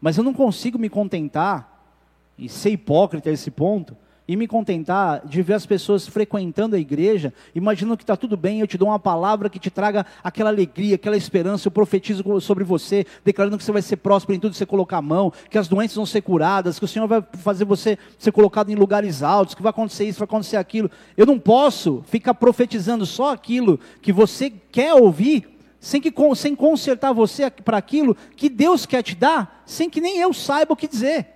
[0.00, 1.88] mas eu não consigo me contentar
[2.36, 3.96] e ser hipócrita a esse ponto
[4.26, 8.60] e me contentar de ver as pessoas frequentando a igreja, imaginando que está tudo bem,
[8.60, 12.64] eu te dou uma palavra que te traga aquela alegria, aquela esperança, eu profetizo sobre
[12.64, 15.58] você, declarando que você vai ser próspero em tudo que você colocar a mão, que
[15.58, 19.22] as doenças vão ser curadas, que o Senhor vai fazer você ser colocado em lugares
[19.22, 20.90] altos, que vai acontecer isso, vai acontecer aquilo.
[21.16, 25.53] Eu não posso ficar profetizando só aquilo que você quer ouvir,
[25.84, 30.18] sem, que, sem consertar você para aquilo que Deus quer te dar, sem que nem
[30.18, 31.26] eu saiba o que dizer.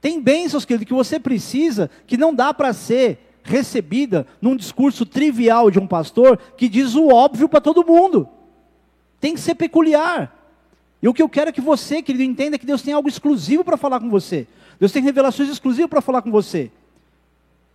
[0.00, 5.70] Tem bênçãos, querido, que você precisa, que não dá para ser recebida num discurso trivial
[5.70, 8.26] de um pastor que diz o óbvio para todo mundo.
[9.20, 10.34] Tem que ser peculiar.
[11.02, 13.62] E o que eu quero é que você, querido, entenda que Deus tem algo exclusivo
[13.62, 14.46] para falar com você.
[14.80, 16.70] Deus tem revelações exclusivas para falar com você.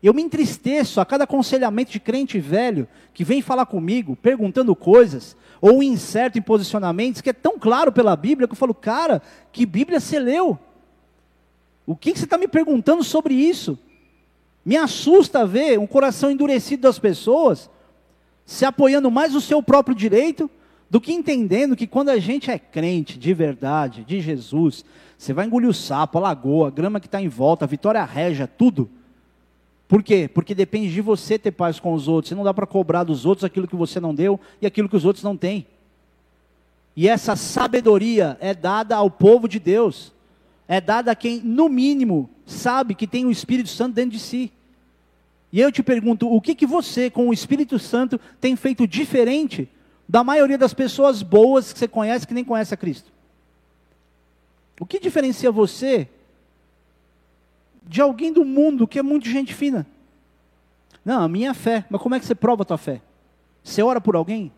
[0.02, 5.38] Eu me entristeço a cada aconselhamento de crente velho que vem falar comigo, perguntando coisas,
[5.66, 9.66] ou incerto em posicionamentos, que é tão claro pela Bíblia, que eu falo, cara, que
[9.66, 10.60] Bíblia você leu?
[11.88, 13.80] O que, você está me perguntando sobre isso?
[14.66, 17.70] Me assusta ver um coração endurecido das pessoas
[18.46, 20.52] se apoiando mais no seu próprio direito
[20.90, 24.84] do que entendendo que quando a gente é crente de verdade, de Jesus,
[25.18, 28.04] você vai engolir o sapo, a lagoa, a grama que está em volta, a vitória
[28.04, 28.90] régia, tudo.
[29.88, 30.28] Por quê?
[30.28, 32.30] Porque depende de você ter paz com os outros.
[32.30, 34.96] Você não dá para cobrar dos outros aquilo que você não deu e aquilo que
[34.96, 35.68] os outros não têm.
[36.96, 40.14] E essa sabedoria é dada ao povo de Deus
[40.68, 44.52] é dada a quem, no mínimo, sabe que tem o Espírito Santo dentro de si.
[45.52, 49.70] E eu te pergunto, o que, que você, com o Espírito Santo, tem feito diferente
[50.08, 53.12] da maioria das pessoas boas que você conhece que nem conhece a Cristo?
[54.80, 56.10] O que diferencia você
[57.86, 59.86] de alguém do mundo que é muito gente fina?
[61.04, 61.86] Não, a minha fé.
[61.90, 63.02] Mas como é que você prova a tua fé?
[63.64, 64.52] Você ora por alguém?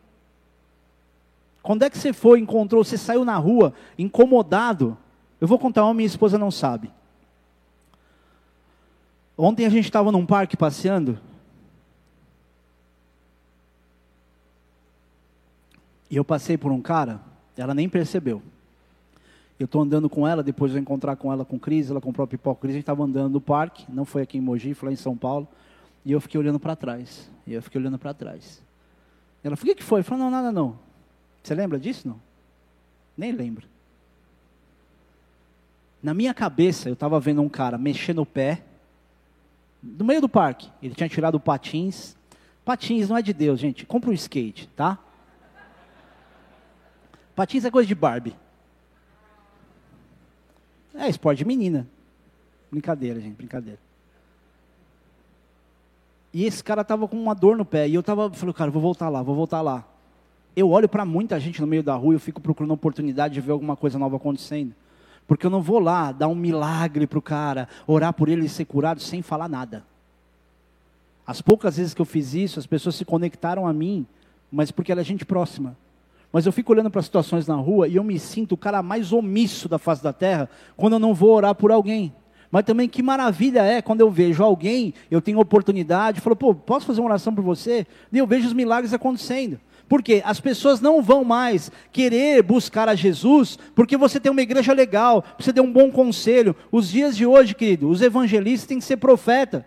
[1.62, 4.98] Quando é que você foi, encontrou, você saiu na rua incomodado
[5.40, 6.92] eu vou contar uma, minha esposa não sabe.
[9.38, 11.20] Ontem a gente estava num parque passeando.
[16.10, 17.20] E eu passei por um cara,
[17.58, 18.42] ela nem percebeu.
[19.60, 22.62] Eu estou andando com ela, depois eu encontrar com ela com Cris, ela comprou pipoca
[22.62, 24.98] Cris, a gente estava andando no parque, não foi aqui em Mogi, foi lá em
[24.98, 25.48] São Paulo.
[26.04, 27.30] E eu fiquei olhando para trás.
[27.48, 28.62] E eu fiquei olhando para trás.
[29.44, 30.02] Ela o que foi?
[30.02, 30.78] Eu falei, não, nada não.
[31.42, 32.08] Você lembra disso?
[32.08, 32.20] Não.
[33.18, 33.68] Nem lembro.
[36.02, 38.64] Na minha cabeça, eu estava vendo um cara mexendo o pé,
[39.82, 40.70] no meio do parque.
[40.82, 42.16] Ele tinha tirado patins.
[42.64, 43.86] Patins não é de Deus, gente.
[43.86, 45.00] Compra um skate, tá?
[47.36, 48.36] Patins é coisa de Barbie.
[50.98, 51.88] É esporte de menina.
[52.72, 53.80] Brincadeira, gente, brincadeira.
[56.34, 57.88] E esse cara tava com uma dor no pé.
[57.88, 59.86] E eu tava, falei, cara, vou voltar lá, vou voltar lá.
[60.56, 63.42] Eu olho para muita gente no meio da rua e eu fico procurando oportunidade de
[63.42, 64.74] ver alguma coisa nova acontecendo.
[65.28, 68.66] Porque eu não vou lá dar um milagre para o cara, orar por ele ser
[68.66, 69.84] curado sem falar nada.
[71.26, 74.06] As poucas vezes que eu fiz isso, as pessoas se conectaram a mim,
[74.52, 75.76] mas porque ela é gente próxima.
[76.32, 79.12] Mas eu fico olhando para situações na rua e eu me sinto o cara mais
[79.12, 82.14] omisso da face da terra quando eu não vou orar por alguém.
[82.52, 86.86] Mas também que maravilha é quando eu vejo alguém, eu tenho oportunidade, falo, pô, posso
[86.86, 87.86] fazer uma oração por você?
[88.12, 89.60] E eu vejo os milagres acontecendo.
[89.88, 94.74] Porque as pessoas não vão mais querer buscar a Jesus porque você tem uma igreja
[94.74, 96.56] legal, você tem um bom conselho.
[96.72, 99.66] Os dias de hoje, querido, os evangelistas têm que ser profeta,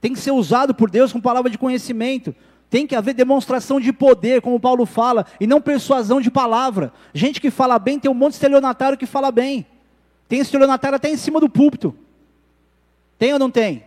[0.00, 2.34] tem que ser usado por Deus com palavra de conhecimento.
[2.72, 6.90] Tem que haver demonstração de poder, como Paulo fala, e não persuasão de palavra.
[7.12, 9.66] Gente que fala bem, tem um monte de estelionatário que fala bem.
[10.26, 11.94] Tem estelionatário até em cima do púlpito.
[13.18, 13.84] Tem ou não tem?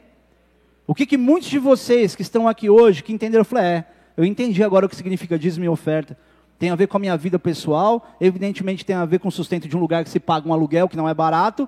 [0.85, 3.85] O que, que muitos de vocês que estão aqui hoje, que entenderam, eu falei, é,
[4.15, 6.15] eu entendi agora o que significa dízimo e oferta.
[6.59, 9.67] Tem a ver com a minha vida pessoal, evidentemente tem a ver com o sustento
[9.67, 11.67] de um lugar que se paga um aluguel que não é barato,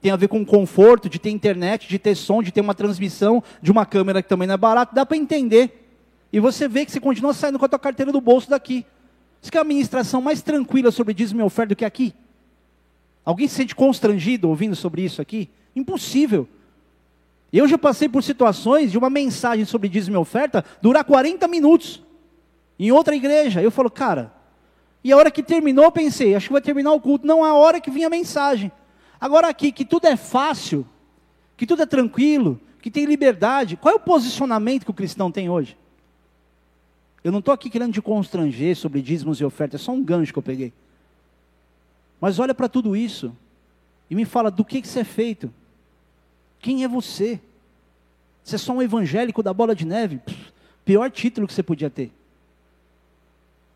[0.00, 2.74] tem a ver com o conforto de ter internet, de ter som, de ter uma
[2.74, 5.83] transmissão de uma câmera que também não é barato, dá para entender.
[6.34, 8.84] E você vê que você continua saindo com a tua carteira do bolso daqui.
[9.40, 12.12] Você quer uma ministração mais tranquila sobre dízimo e oferta do que aqui?
[13.24, 15.48] Alguém se sente constrangido ouvindo sobre isso aqui?
[15.76, 16.48] Impossível.
[17.52, 22.02] Eu já passei por situações de uma mensagem sobre dízimo e oferta durar 40 minutos
[22.80, 23.62] em outra igreja.
[23.62, 24.34] Eu falo, cara,
[25.04, 27.24] e a hora que terminou, eu pensei, acho que vai terminar o culto.
[27.24, 28.72] Não, a hora que vinha a mensagem.
[29.20, 30.84] Agora aqui, que tudo é fácil,
[31.56, 33.76] que tudo é tranquilo, que tem liberdade.
[33.76, 35.76] Qual é o posicionamento que o cristão tem hoje?
[37.24, 40.30] Eu não estou aqui querendo te constranger sobre dízimos e ofertas, é só um gancho
[40.30, 40.74] que eu peguei.
[42.20, 43.34] Mas olha para tudo isso
[44.10, 45.52] e me fala do que, que você é feito.
[46.60, 47.40] Quem é você?
[48.42, 50.18] Você é só um evangélico da bola de neve?
[50.18, 50.52] Pff,
[50.84, 52.12] pior título que você podia ter.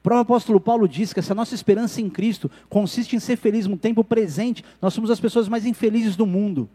[0.01, 3.66] O próprio apóstolo Paulo diz que essa nossa esperança em Cristo consiste em ser feliz
[3.66, 4.62] no tempo presente.
[4.80, 6.68] Nós somos as pessoas mais infelizes do mundo.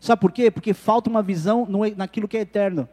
[0.00, 0.50] Sabe por quê?
[0.50, 2.88] Porque falta uma visão naquilo que é eterno.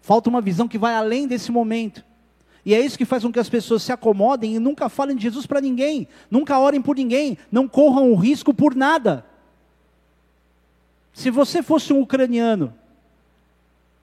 [0.00, 2.04] Falta uma visão que vai além desse momento.
[2.64, 5.22] E é isso que faz com que as pessoas se acomodem e nunca falem de
[5.22, 9.24] Jesus para ninguém, nunca orem por ninguém, não corram o risco por nada.
[11.12, 12.72] Se você fosse um ucraniano,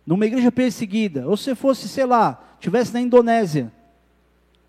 [0.05, 3.71] numa igreja perseguida, ou se fosse, sei lá, tivesse na Indonésia,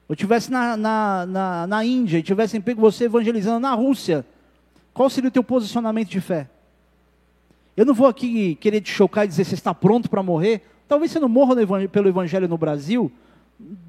[0.08, 4.24] ou tivesse na, na, na, na Índia, e tivessem pego você evangelizando na Rússia,
[4.92, 6.48] qual seria o teu posicionamento de fé?
[7.76, 10.62] Eu não vou aqui querer te chocar e dizer você está pronto para morrer.
[10.88, 11.54] Talvez você não morra
[11.92, 13.12] pelo evangelho no Brasil,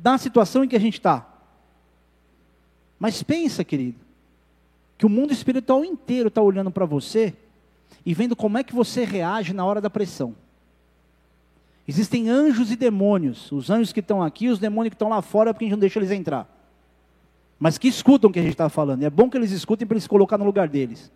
[0.03, 1.25] na situação em que a gente está.
[2.99, 3.97] Mas pensa, querido,
[4.97, 7.33] que o mundo espiritual inteiro está olhando para você
[8.05, 10.35] e vendo como é que você reage na hora da pressão.
[11.87, 15.53] Existem anjos e demônios, os anjos que estão aqui, os demônios que estão lá fora,
[15.53, 16.47] porque a gente não deixa eles entrar.
[17.57, 19.01] Mas que escutam o que a gente está falando.
[19.01, 21.11] E é bom que eles escutem para eles se colocar no lugar deles.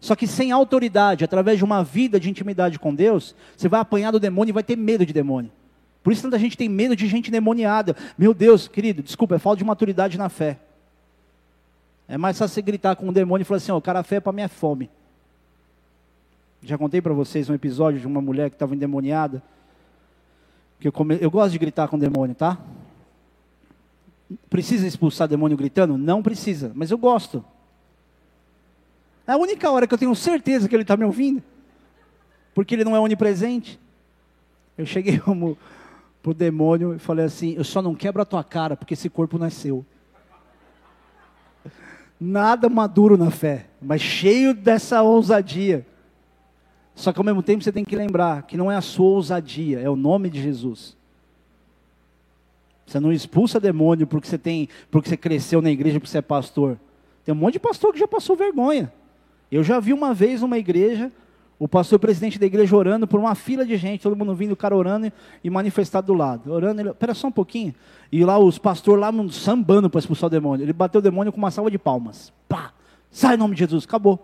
[0.00, 4.12] Só que sem autoridade, através de uma vida de intimidade com Deus, você vai apanhar
[4.12, 5.50] do demônio e vai ter medo de demônio.
[6.02, 7.96] Por isso tanta gente tem medo de gente demoniada.
[8.16, 10.58] Meu Deus, querido, desculpa, é falta de maturidade na fé.
[12.06, 14.02] É mais fácil você gritar com um demônio e falar assim: ó, oh, o cara
[14.02, 14.88] fé para mim é fome.
[16.62, 19.42] Já contei para vocês um episódio de uma mulher que estava endemoniada.
[20.80, 21.18] Que eu, come...
[21.20, 22.58] eu gosto de gritar com o demônio, tá?
[24.48, 25.98] Precisa expulsar demônio gritando?
[25.98, 27.44] Não precisa, mas eu gosto.
[29.28, 31.42] É a única hora que eu tenho certeza que ele está me ouvindo,
[32.54, 33.78] porque ele não é onipresente.
[34.76, 35.58] Eu cheguei como
[36.22, 39.36] pro demônio e falei assim: Eu só não quebro a tua cara, porque esse corpo
[39.36, 39.84] não é seu.
[42.18, 45.86] Nada maduro na fé, mas cheio dessa ousadia.
[46.94, 49.78] Só que ao mesmo tempo você tem que lembrar que não é a sua ousadia,
[49.78, 50.96] é o nome de Jesus.
[52.86, 56.22] Você não expulsa demônio porque você tem, porque você cresceu na igreja, porque você é
[56.22, 56.78] pastor.
[57.26, 58.90] Tem um monte de pastor que já passou vergonha.
[59.50, 61.10] Eu já vi uma vez uma igreja,
[61.58, 64.56] o pastor presidente da igreja orando por uma fila de gente, todo mundo vindo, o
[64.56, 66.52] cara orando e manifestado do lado.
[66.52, 67.74] Orando, ele, pera só um pouquinho.
[68.12, 70.64] E lá os pastores lá sambando para expulsar o demônio.
[70.64, 72.32] Ele bateu o demônio com uma salva de palmas.
[72.48, 72.72] Pá!
[73.10, 74.14] Sai em nome de Jesus, acabou.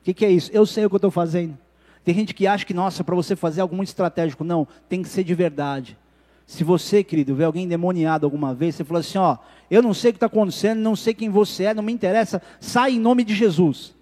[0.00, 0.50] O que, que é isso?
[0.52, 1.58] Eu sei o que eu estou fazendo.
[2.04, 4.44] Tem gente que acha que, nossa, para você fazer algo muito estratégico.
[4.44, 5.98] Não, tem que ser de verdade.
[6.46, 9.36] Se você, querido, vê alguém demoniado alguma vez, você fala assim: ó,
[9.70, 12.40] eu não sei o que está acontecendo, não sei quem você é, não me interessa,
[12.60, 13.94] sai em nome de Jesus.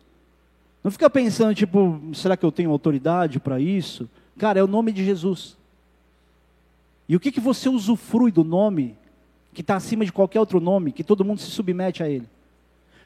[0.83, 4.09] Não fica pensando, tipo, será que eu tenho autoridade para isso?
[4.39, 5.57] Cara, é o nome de Jesus.
[7.09, 8.97] E o que, que você usufrui do nome
[9.53, 12.29] que está acima de qualquer outro nome, que todo mundo se submete a ele?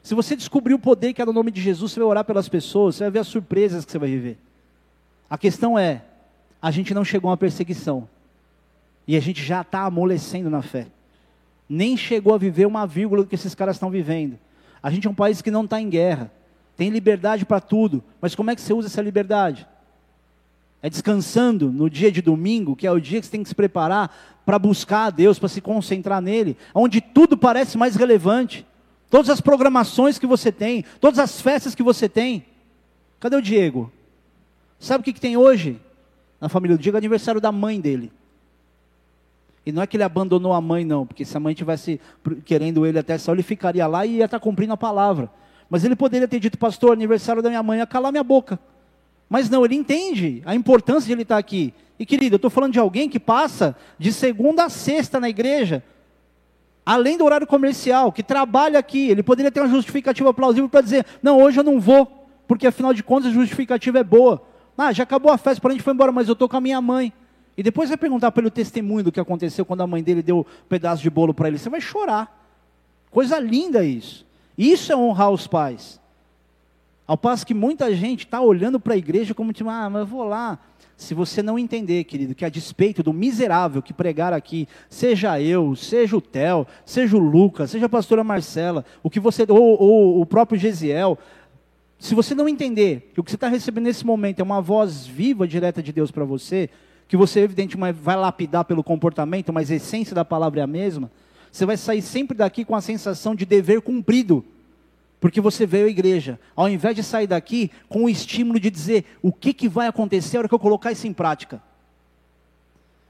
[0.03, 2.49] Se você descobrir o poder que é no nome de Jesus, você vai orar pelas
[2.49, 4.37] pessoas, você vai ver as surpresas que você vai viver.
[5.29, 6.03] A questão é,
[6.61, 8.07] a gente não chegou a uma perseguição.
[9.07, 10.87] E a gente já está amolecendo na fé.
[11.73, 14.37] Nem chegou a viver uma vírgula do que esses caras estão vivendo.
[14.83, 16.29] A gente é um país que não está em guerra.
[16.75, 18.03] Tem liberdade para tudo.
[18.19, 19.65] Mas como é que você usa essa liberdade?
[20.81, 23.55] É descansando no dia de domingo, que é o dia que você tem que se
[23.55, 24.13] preparar
[24.45, 28.67] para buscar a Deus, para se concentrar nele, onde tudo parece mais relevante.
[29.09, 32.45] Todas as programações que você tem, todas as festas que você tem.
[33.17, 33.89] Cadê o Diego?
[34.77, 35.79] Sabe o que, que tem hoje?
[36.41, 38.11] Na família do Diego, é aniversário da mãe dele.
[39.65, 41.99] E não é que ele abandonou a mãe, não, porque se a mãe tivesse
[42.45, 45.29] querendo ele até só, ele ficaria lá e ia estar cumprindo a palavra.
[45.69, 48.59] Mas ele poderia ter dito, pastor, aniversário da minha mãe, ia calar minha boca.
[49.29, 51.73] Mas não, ele entende a importância de ele estar aqui.
[51.97, 55.83] E querido, eu estou falando de alguém que passa de segunda a sexta na igreja,
[56.83, 59.09] além do horário comercial, que trabalha aqui.
[59.09, 62.93] Ele poderia ter uma justificativa plausível para dizer, não, hoje eu não vou, porque afinal
[62.93, 64.41] de contas a justificativa é boa.
[64.75, 66.61] Ah, já acabou a festa, para a gente foi embora, mas eu estou com a
[66.61, 67.13] minha mãe.
[67.57, 70.21] E depois vai perguntar para ele o testemunho do que aconteceu quando a mãe dele
[70.21, 71.57] deu um pedaço de bolo para ele.
[71.57, 72.39] Você vai chorar.
[73.09, 74.25] Coisa linda isso.
[74.57, 75.99] Isso é honrar os pais.
[77.05, 80.05] Ao passo que muita gente está olhando para a igreja como tipo, ah, mas eu
[80.05, 80.57] vou lá.
[80.95, 85.75] Se você não entender, querido, que a despeito do miserável que pregar aqui, seja eu,
[85.75, 90.21] seja o Theo, seja o Lucas, seja a pastora Marcela, o que você, ou, ou
[90.21, 91.17] o próprio Gesiel,
[91.97, 95.05] se você não entender que o que você está recebendo nesse momento é uma voz
[95.05, 96.69] viva, direta de Deus para você,
[97.11, 101.11] que você evidentemente vai lapidar pelo comportamento, mas a essência da palavra é a mesma,
[101.51, 104.45] você vai sair sempre daqui com a sensação de dever cumprido.
[105.19, 109.03] Porque você veio à igreja, ao invés de sair daqui com o estímulo de dizer
[109.21, 111.61] o que, que vai acontecer na hora que eu colocar isso em prática.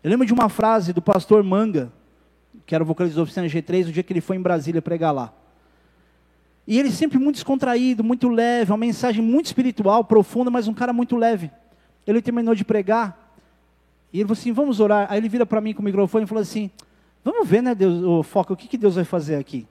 [0.04, 1.94] Eu lembro de uma frase do pastor Manga,
[2.66, 5.14] que era o vocalista da oficina G3, no dia que ele foi em Brasília pregar
[5.14, 5.32] lá.
[6.66, 10.92] E ele sempre muito descontraído, muito leve, uma mensagem muito espiritual, profunda, mas um cara
[10.92, 11.52] muito leve.
[12.08, 13.21] Ele terminou de pregar,
[14.14, 15.08] e ele falou assim: Vamos orar.
[15.10, 16.70] Aí ele vira para mim com o microfone e falou assim:
[17.24, 19.68] Vamos ver, né, Deus, o foco, o que, que Deus vai fazer aqui?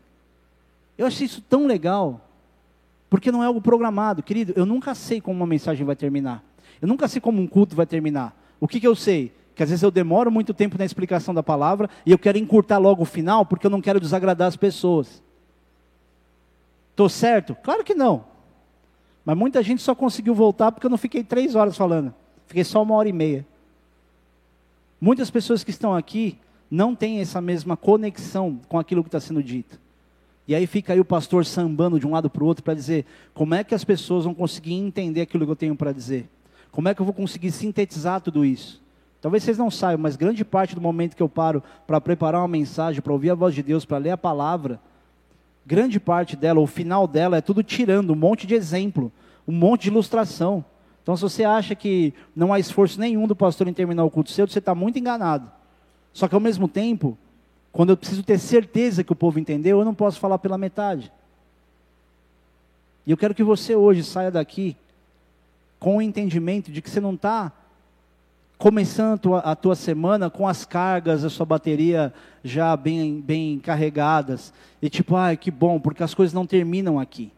[0.97, 2.27] Eu achei isso tão legal.
[3.09, 4.23] Porque não é algo programado.
[4.23, 6.45] Querido, eu nunca sei como uma mensagem vai terminar.
[6.81, 8.37] Eu nunca sei como um culto vai terminar.
[8.61, 9.33] O que, que eu sei?
[9.55, 12.79] Que às vezes eu demoro muito tempo na explicação da palavra e eu quero encurtar
[12.79, 15.23] logo o final porque eu não quero desagradar as pessoas.
[16.93, 17.57] Estou certo?
[17.63, 18.25] Claro que não.
[19.25, 22.15] Mas muita gente só conseguiu voltar porque eu não fiquei três horas falando.
[22.47, 23.47] Fiquei só uma hora e meia.
[25.01, 26.37] Muitas pessoas que estão aqui
[26.71, 29.81] não têm essa mesma conexão com aquilo que está sendo dito.
[30.47, 33.07] E aí fica aí o pastor sambando de um lado para o outro para dizer
[33.33, 36.29] como é que as pessoas vão conseguir entender aquilo que eu tenho para dizer.
[36.71, 38.81] Como é que eu vou conseguir sintetizar tudo isso?
[39.21, 42.49] Talvez vocês não saibam, mas grande parte do momento que eu paro para preparar uma
[42.49, 44.81] mensagem, para ouvir a voz de Deus, para ler a palavra,
[45.67, 49.13] grande parte dela, o final dela, é tudo tirando um monte de exemplo,
[49.47, 50.65] um monte de ilustração.
[51.11, 54.31] Então, se você acha que não há esforço nenhum do pastor em terminar o culto
[54.31, 55.51] cedo, você está muito enganado.
[56.13, 57.19] Só que, ao mesmo tempo,
[57.73, 61.11] quando eu preciso ter certeza que o povo entendeu, eu não posso falar pela metade.
[63.05, 64.77] E eu quero que você hoje saia daqui
[65.81, 67.51] com o entendimento de que você não está
[68.57, 74.53] começando a tua semana com as cargas da sua bateria já bem, bem carregadas.
[74.81, 77.33] E tipo, ai, que bom, porque as coisas não terminam aqui.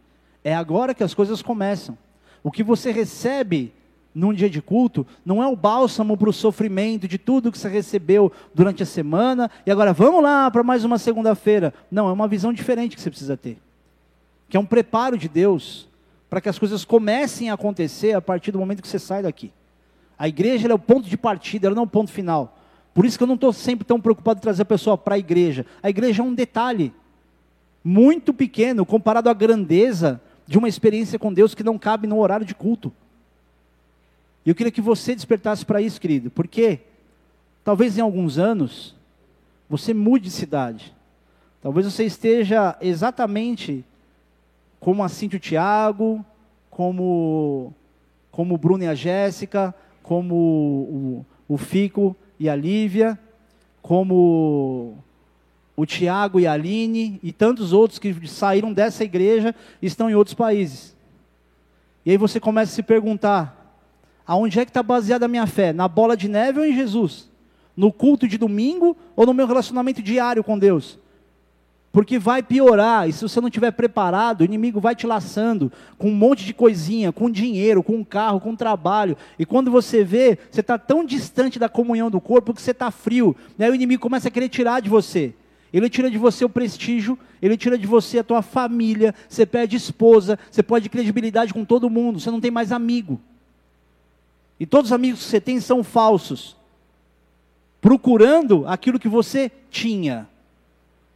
[0.44, 1.96] É agora que as coisas começam.
[2.42, 3.72] O que você recebe
[4.14, 7.68] num dia de culto, não é o bálsamo para o sofrimento de tudo que você
[7.68, 11.72] recebeu durante a semana, e agora vamos lá para mais uma segunda-feira.
[11.90, 13.58] Não, é uma visão diferente que você precisa ter.
[14.48, 15.88] Que é um preparo de Deus
[16.28, 19.50] para que as coisas comecem a acontecer a partir do momento que você sai daqui.
[20.18, 22.58] A igreja é o ponto de partida, ela não é o ponto final.
[22.94, 25.18] Por isso que eu não estou sempre tão preocupado em trazer a pessoa para a
[25.18, 25.64] igreja.
[25.82, 26.92] A igreja é um detalhe
[27.82, 32.46] muito pequeno comparado à grandeza de uma experiência com Deus que não cabe no horário
[32.46, 32.92] de culto.
[34.44, 36.80] E eu queria que você despertasse para isso, querido, porque
[37.64, 38.94] talvez em alguns anos
[39.68, 40.92] você mude de cidade.
[41.62, 43.84] Talvez você esteja exatamente
[44.80, 46.26] como a Cintia e o Tiago,
[46.68, 47.72] como,
[48.32, 49.72] como o Bruno e a Jéssica,
[50.02, 53.16] como o, o Fico e a Lívia,
[53.80, 54.98] como
[55.76, 60.34] o Tiago e a Aline e tantos outros que saíram dessa igreja estão em outros
[60.34, 60.94] países.
[62.04, 63.80] E aí você começa a se perguntar:
[64.26, 65.72] Aonde é que está baseada a minha fé?
[65.72, 67.30] Na bola de neve ou em Jesus?
[67.76, 70.98] No culto de domingo ou no meu relacionamento diário com Deus?
[71.90, 76.08] Porque vai piorar, e se você não estiver preparado, o inimigo vai te laçando com
[76.08, 79.14] um monte de coisinha, com dinheiro, com carro, com trabalho.
[79.38, 82.90] E quando você vê, você está tão distante da comunhão do corpo que você está
[82.90, 83.36] frio.
[83.58, 85.34] E aí o inimigo começa a querer tirar de você.
[85.72, 89.76] Ele tira de você o prestígio, ele tira de você a tua família, você perde
[89.76, 93.18] esposa, você perde credibilidade com todo mundo, você não tem mais amigo.
[94.60, 96.56] E todos os amigos que você tem são falsos,
[97.80, 100.28] procurando aquilo que você tinha.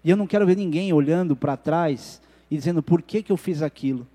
[0.03, 3.37] E eu não quero ver ninguém olhando para trás e dizendo: por que, que eu
[3.37, 4.07] fiz aquilo?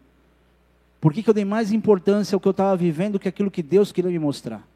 [0.99, 3.51] Por que, que eu dei mais importância ao que eu estava vivendo do que aquilo
[3.51, 4.67] que Deus queria me mostrar?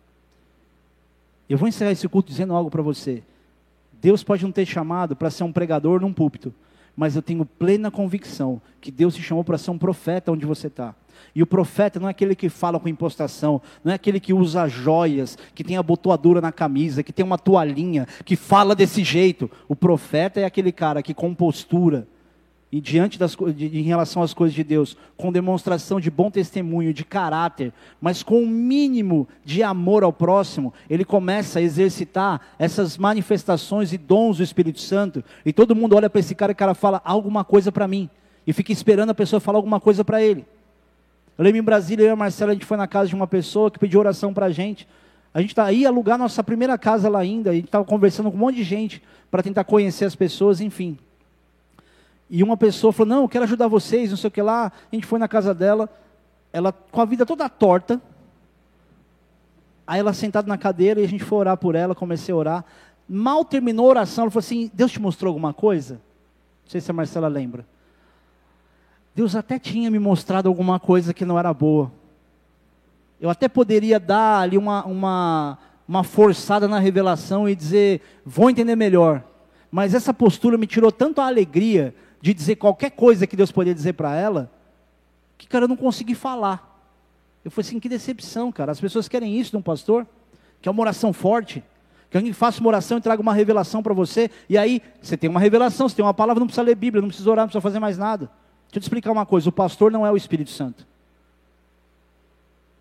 [1.48, 3.24] Eu vou encerrar esse culto dizendo algo para você.
[4.06, 6.54] Deus pode não ter chamado para ser um pregador num púlpito,
[6.96, 10.68] mas eu tenho plena convicção que Deus te chamou para ser um profeta onde você
[10.68, 10.94] está.
[11.34, 14.68] E o profeta não é aquele que fala com impostação, não é aquele que usa
[14.68, 19.50] joias, que tem a botoadura na camisa, que tem uma toalhinha, que fala desse jeito.
[19.68, 22.08] O profeta é aquele cara que com postura
[22.76, 26.94] e diante das de, em relação às coisas de Deus, com demonstração de bom testemunho,
[26.94, 27.72] de caráter,
[28.02, 33.98] mas com um mínimo de amor ao próximo, ele começa a exercitar essas manifestações e
[33.98, 35.24] dons do Espírito Santo.
[35.46, 38.10] E todo mundo olha para esse cara e o cara fala alguma coisa para mim
[38.46, 40.46] e fica esperando a pessoa falar alguma coisa para ele.
[41.38, 43.26] Eu lembro em Brasília, eu e a Marcela, a gente foi na casa de uma
[43.26, 44.86] pessoa que pediu oração para a gente.
[45.34, 48.36] A gente está aí alugar nossa primeira casa lá ainda, a gente estava conversando com
[48.36, 49.02] um monte de gente
[49.32, 50.98] para tentar conhecer as pessoas, enfim.
[52.30, 54.72] E uma pessoa falou, não, eu quero ajudar vocês, não sei o que lá.
[54.92, 55.90] A gente foi na casa dela,
[56.52, 58.02] ela com a vida toda torta.
[59.86, 62.66] Aí ela sentada na cadeira e a gente foi orar por ela, comecei a orar.
[63.08, 65.96] Mal terminou a oração, ela falou assim: Deus te mostrou alguma coisa?
[66.64, 67.66] Não sei se a Marcela lembra.
[69.14, 71.92] Deus até tinha me mostrado alguma coisa que não era boa.
[73.22, 75.58] Eu até poderia dar ali uma, uma,
[75.88, 79.24] uma forçada na revelação e dizer, vou entender melhor.
[79.72, 83.76] Mas essa postura me tirou tanto a alegria de dizer qualquer coisa que Deus poderia
[83.76, 84.52] dizer para ela,
[85.38, 86.74] que, cara, eu não consegui falar.
[87.44, 88.72] Eu falei assim, que decepção, cara.
[88.72, 90.08] As pessoas querem isso de um pastor,
[90.62, 91.64] que é uma oração forte,
[92.10, 95.30] que alguém faça uma oração e traga uma revelação para você, e aí você tem
[95.30, 97.62] uma revelação, você tem uma palavra, não precisa ler Bíblia, não precisa orar, não precisa
[97.62, 98.26] fazer mais nada.
[98.66, 100.88] Deixa eu te explicar uma coisa: o pastor não é o Espírito Santo.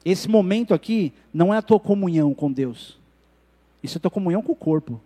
[0.04, 2.98] Esse momento aqui não é a tua comunhão com Deus.
[3.82, 5.00] Isso é a tua comunhão com o corpo.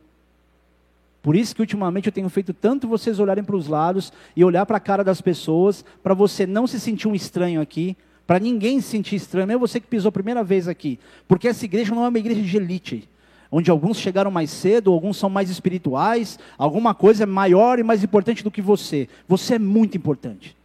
[1.28, 4.64] Por isso que ultimamente eu tenho feito tanto vocês olharem para os lados e olhar
[4.64, 7.94] para a cara das pessoas, para você não se sentir um estranho aqui,
[8.26, 10.98] para ninguém se sentir estranho, mesmo você que pisou a primeira vez aqui.
[11.28, 13.06] Porque essa igreja não é uma igreja de elite,
[13.52, 18.02] onde alguns chegaram mais cedo, alguns são mais espirituais, alguma coisa é maior e mais
[18.02, 19.06] importante do que você.
[19.28, 20.56] Você é muito importante.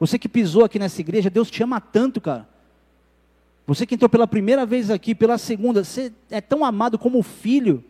[0.00, 2.48] Você que pisou aqui nessa igreja, Deus te ama tanto, cara.
[3.66, 7.84] Você que entrou pela primeira vez aqui, pela segunda, você é tão amado como filho.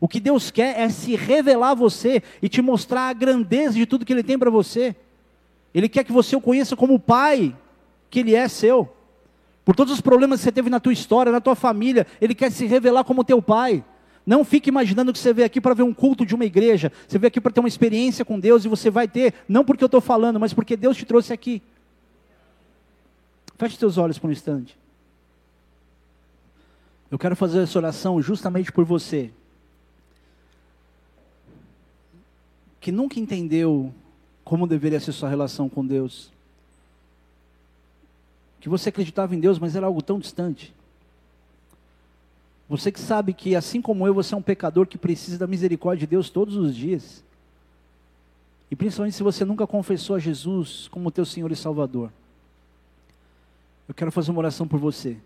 [0.00, 3.86] O que Deus quer é se revelar a você e te mostrar a grandeza de
[3.86, 4.94] tudo que Ele tem para você.
[5.74, 7.54] Ele quer que você o conheça como o Pai
[8.10, 8.92] que Ele é seu.
[9.64, 12.50] Por todos os problemas que você teve na tua história, na tua família, Ele quer
[12.52, 13.84] se revelar como teu Pai.
[14.24, 16.92] Não fique imaginando que você veio aqui para ver um culto de uma igreja.
[17.06, 19.84] Você veio aqui para ter uma experiência com Deus e você vai ter, não porque
[19.84, 21.62] eu estou falando, mas porque Deus te trouxe aqui.
[23.56, 24.76] Feche seus olhos por um instante.
[27.10, 29.30] Eu quero fazer essa oração justamente por você,
[32.86, 33.92] que nunca entendeu
[34.44, 36.30] como deveria ser sua relação com Deus,
[38.60, 40.72] que você acreditava em Deus, mas era algo tão distante.
[42.68, 46.06] Você que sabe que, assim como eu, você é um pecador que precisa da misericórdia
[46.06, 47.24] de Deus todos os dias.
[48.70, 52.12] E principalmente se você nunca confessou a Jesus como teu Senhor e Salvador.
[53.88, 55.16] Eu quero fazer uma oração por você.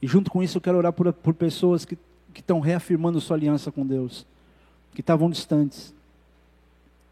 [0.00, 1.98] E junto com isso eu quero orar por, por pessoas que,
[2.32, 4.24] que estão reafirmando sua aliança com Deus,
[4.98, 5.94] que estavam distantes,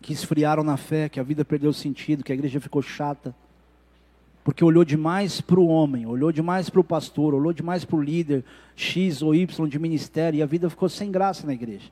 [0.03, 3.33] que esfriaram na fé, que a vida perdeu sentido, que a igreja ficou chata,
[4.43, 8.03] porque olhou demais para o homem, olhou demais para o pastor, olhou demais para o
[8.03, 11.89] líder X ou Y de ministério, e a vida ficou sem graça na igreja.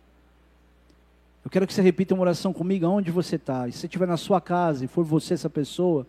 [1.44, 3.68] Eu quero que você repita uma oração comigo aonde você está.
[3.68, 6.04] E se você estiver na sua casa e for você essa pessoa,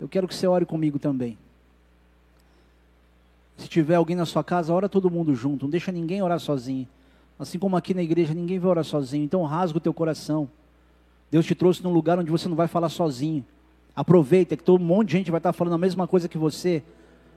[0.00, 1.38] eu quero que você ore comigo também.
[3.56, 6.88] Se tiver alguém na sua casa, ora todo mundo junto, não deixa ninguém orar sozinho.
[7.38, 9.24] Assim como aqui na igreja, ninguém vai orar sozinho.
[9.24, 10.48] Então rasga o teu coração.
[11.30, 13.44] Deus te trouxe num lugar onde você não vai falar sozinho.
[13.94, 16.82] Aproveita que todo um monte de gente vai estar falando a mesma coisa que você,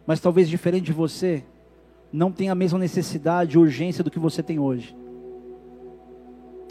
[0.06, 1.44] mas talvez diferente de você,
[2.12, 4.96] não tem a mesma necessidade, urgência do que você tem hoje.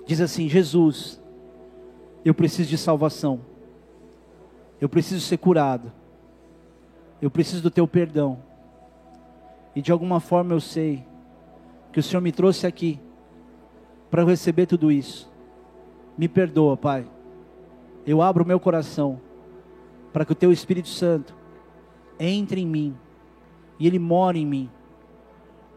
[0.07, 1.21] Diz assim: Jesus,
[2.25, 3.41] eu preciso de salvação.
[4.81, 5.93] Eu preciso ser curado.
[7.21, 8.39] Eu preciso do teu perdão.
[9.75, 11.05] E de alguma forma eu sei
[11.93, 12.99] que o Senhor me trouxe aqui
[14.11, 15.31] para receber tudo isso.
[16.19, 17.07] Me perdoa, Pai.
[18.07, 19.21] Eu abro o meu coração
[20.13, 21.35] para que o Teu Espírito Santo
[22.19, 22.97] entre em mim
[23.79, 24.71] e Ele mora em mim.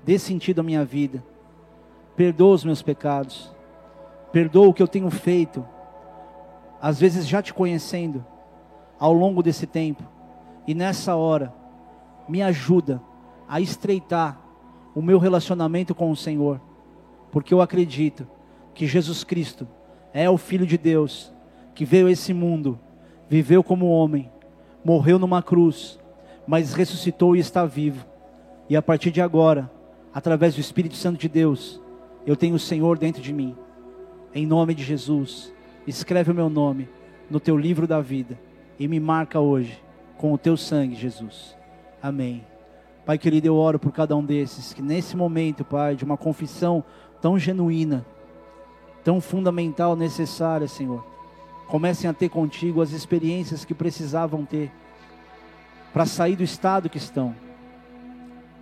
[0.03, 1.23] Dê sentido à minha vida.
[2.15, 3.53] Perdoa os meus pecados.
[4.31, 5.65] Perdoa o que eu tenho feito.
[6.81, 8.25] Às vezes já te conhecendo
[8.99, 10.03] ao longo desse tempo.
[10.67, 11.53] E nessa hora,
[12.27, 13.01] me ajuda
[13.47, 14.39] a estreitar
[14.95, 16.59] o meu relacionamento com o Senhor,
[17.33, 18.27] porque eu acredito
[18.75, 19.67] que Jesus Cristo
[20.13, 21.33] é o Filho de Deus
[21.73, 22.79] que veio a esse mundo,
[23.27, 24.31] viveu como homem,
[24.85, 25.99] morreu numa cruz,
[26.45, 28.05] mas ressuscitou e está vivo.
[28.69, 29.67] E a partir de agora,
[30.13, 31.81] através do Espírito Santo de Deus,
[32.23, 33.55] eu tenho o Senhor dentro de mim.
[34.31, 35.51] Em nome de Jesus,
[35.87, 36.87] escreve o meu nome
[37.31, 38.39] no teu livro da vida
[38.77, 39.81] e me marca hoje
[40.19, 41.57] com o teu sangue, Jesus.
[41.99, 42.45] Amém.
[43.05, 46.81] Pai querido, eu oro por cada um desses, que nesse momento, Pai, de uma confissão
[47.23, 48.05] tão genuína,
[49.01, 51.07] tão fundamental, necessária, Senhor,
[51.69, 54.69] comecem a ter contigo as experiências que precisavam ter
[55.93, 57.33] para sair do estado que estão.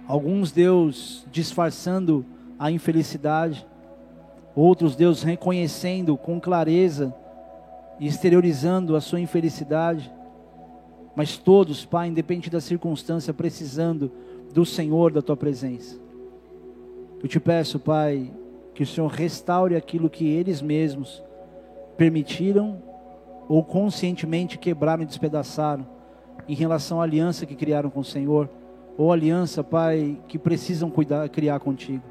[0.07, 2.23] Alguns, Deus, disfarçando
[2.59, 3.65] a infelicidade,
[4.55, 7.11] outros, Deus, reconhecendo com clareza
[7.99, 10.13] e exteriorizando a sua infelicidade,
[11.15, 14.11] mas todos, Pai, independente da circunstância, precisando
[14.53, 15.99] do Senhor, da tua presença.
[17.23, 18.31] Eu te peço, Pai,
[18.81, 21.23] que o Senhor restaure aquilo que eles mesmos
[21.97, 22.81] permitiram
[23.47, 25.87] ou conscientemente quebraram e despedaçaram
[26.47, 28.49] em relação à aliança que criaram com o Senhor,
[28.97, 32.01] ou aliança, Pai, que precisam cuidar, criar contigo.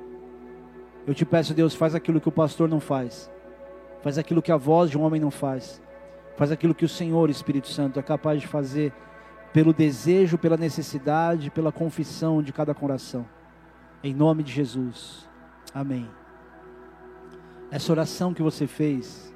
[1.05, 3.29] Eu te peço, Deus, faz aquilo que o pastor não faz,
[4.01, 5.83] faz aquilo que a voz de um homem não faz,
[6.37, 8.93] faz aquilo que o Senhor, Espírito Santo, é capaz de fazer
[9.53, 13.27] pelo desejo, pela necessidade, pela confissão de cada coração.
[14.05, 15.29] Em nome de Jesus.
[15.75, 16.20] Amém.
[17.71, 19.33] Essa oração que você fez,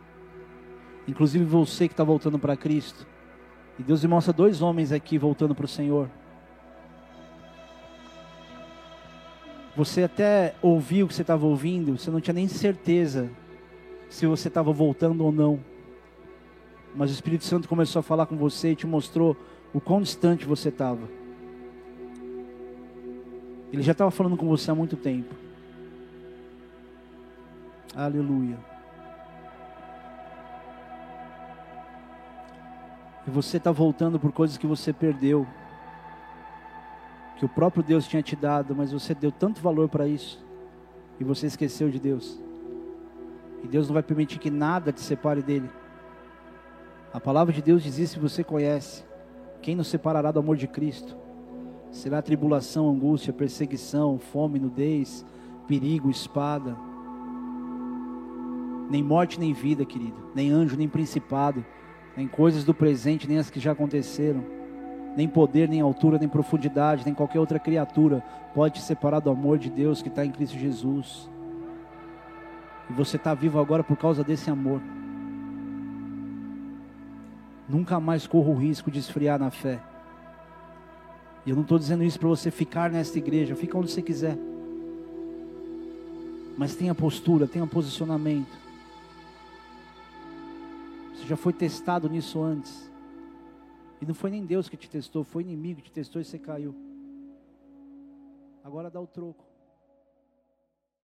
[1.06, 3.06] inclusive você que está voltando para Cristo,
[3.78, 6.08] e Deus me mostra dois homens aqui voltando para o Senhor.
[9.76, 13.28] Você até ouviu o que você estava ouvindo, você não tinha nem certeza
[14.08, 15.58] se você estava voltando ou não.
[16.94, 19.36] Mas o Espírito Santo começou a falar com você e te mostrou
[19.72, 21.08] o quão distante você estava.
[23.72, 25.43] Ele já estava falando com você há muito tempo.
[27.94, 28.58] Aleluia.
[33.26, 35.46] E você está voltando por coisas que você perdeu.
[37.36, 40.44] Que o próprio Deus tinha te dado, mas você deu tanto valor para isso.
[41.18, 42.38] E você esqueceu de Deus.
[43.62, 45.70] E Deus não vai permitir que nada te separe dele.
[47.12, 49.04] A palavra de Deus diz isso você conhece.
[49.62, 51.16] Quem nos separará do amor de Cristo?
[51.90, 55.24] Será tribulação, angústia, perseguição, fome, nudez,
[55.66, 56.76] perigo, espada.
[58.90, 60.30] Nem morte, nem vida, querido.
[60.34, 61.64] Nem anjo, nem principado.
[62.16, 64.44] Nem coisas do presente, nem as que já aconteceram.
[65.16, 68.22] Nem poder, nem altura, nem profundidade, nem qualquer outra criatura
[68.54, 71.28] pode te separar do amor de Deus que está em Cristo Jesus.
[72.88, 74.80] E você está vivo agora por causa desse amor.
[77.68, 79.80] Nunca mais corra o risco de esfriar na fé.
[81.46, 84.36] E eu não estou dizendo isso para você ficar nesta igreja, fica onde você quiser.
[86.56, 88.63] Mas tenha postura, tenha posicionamento.
[91.24, 92.92] Você já foi testado nisso antes.
[93.98, 96.24] E não foi nem Deus que te testou, foi o inimigo que te testou e
[96.24, 96.74] você caiu.
[98.62, 99.43] Agora dá o troco.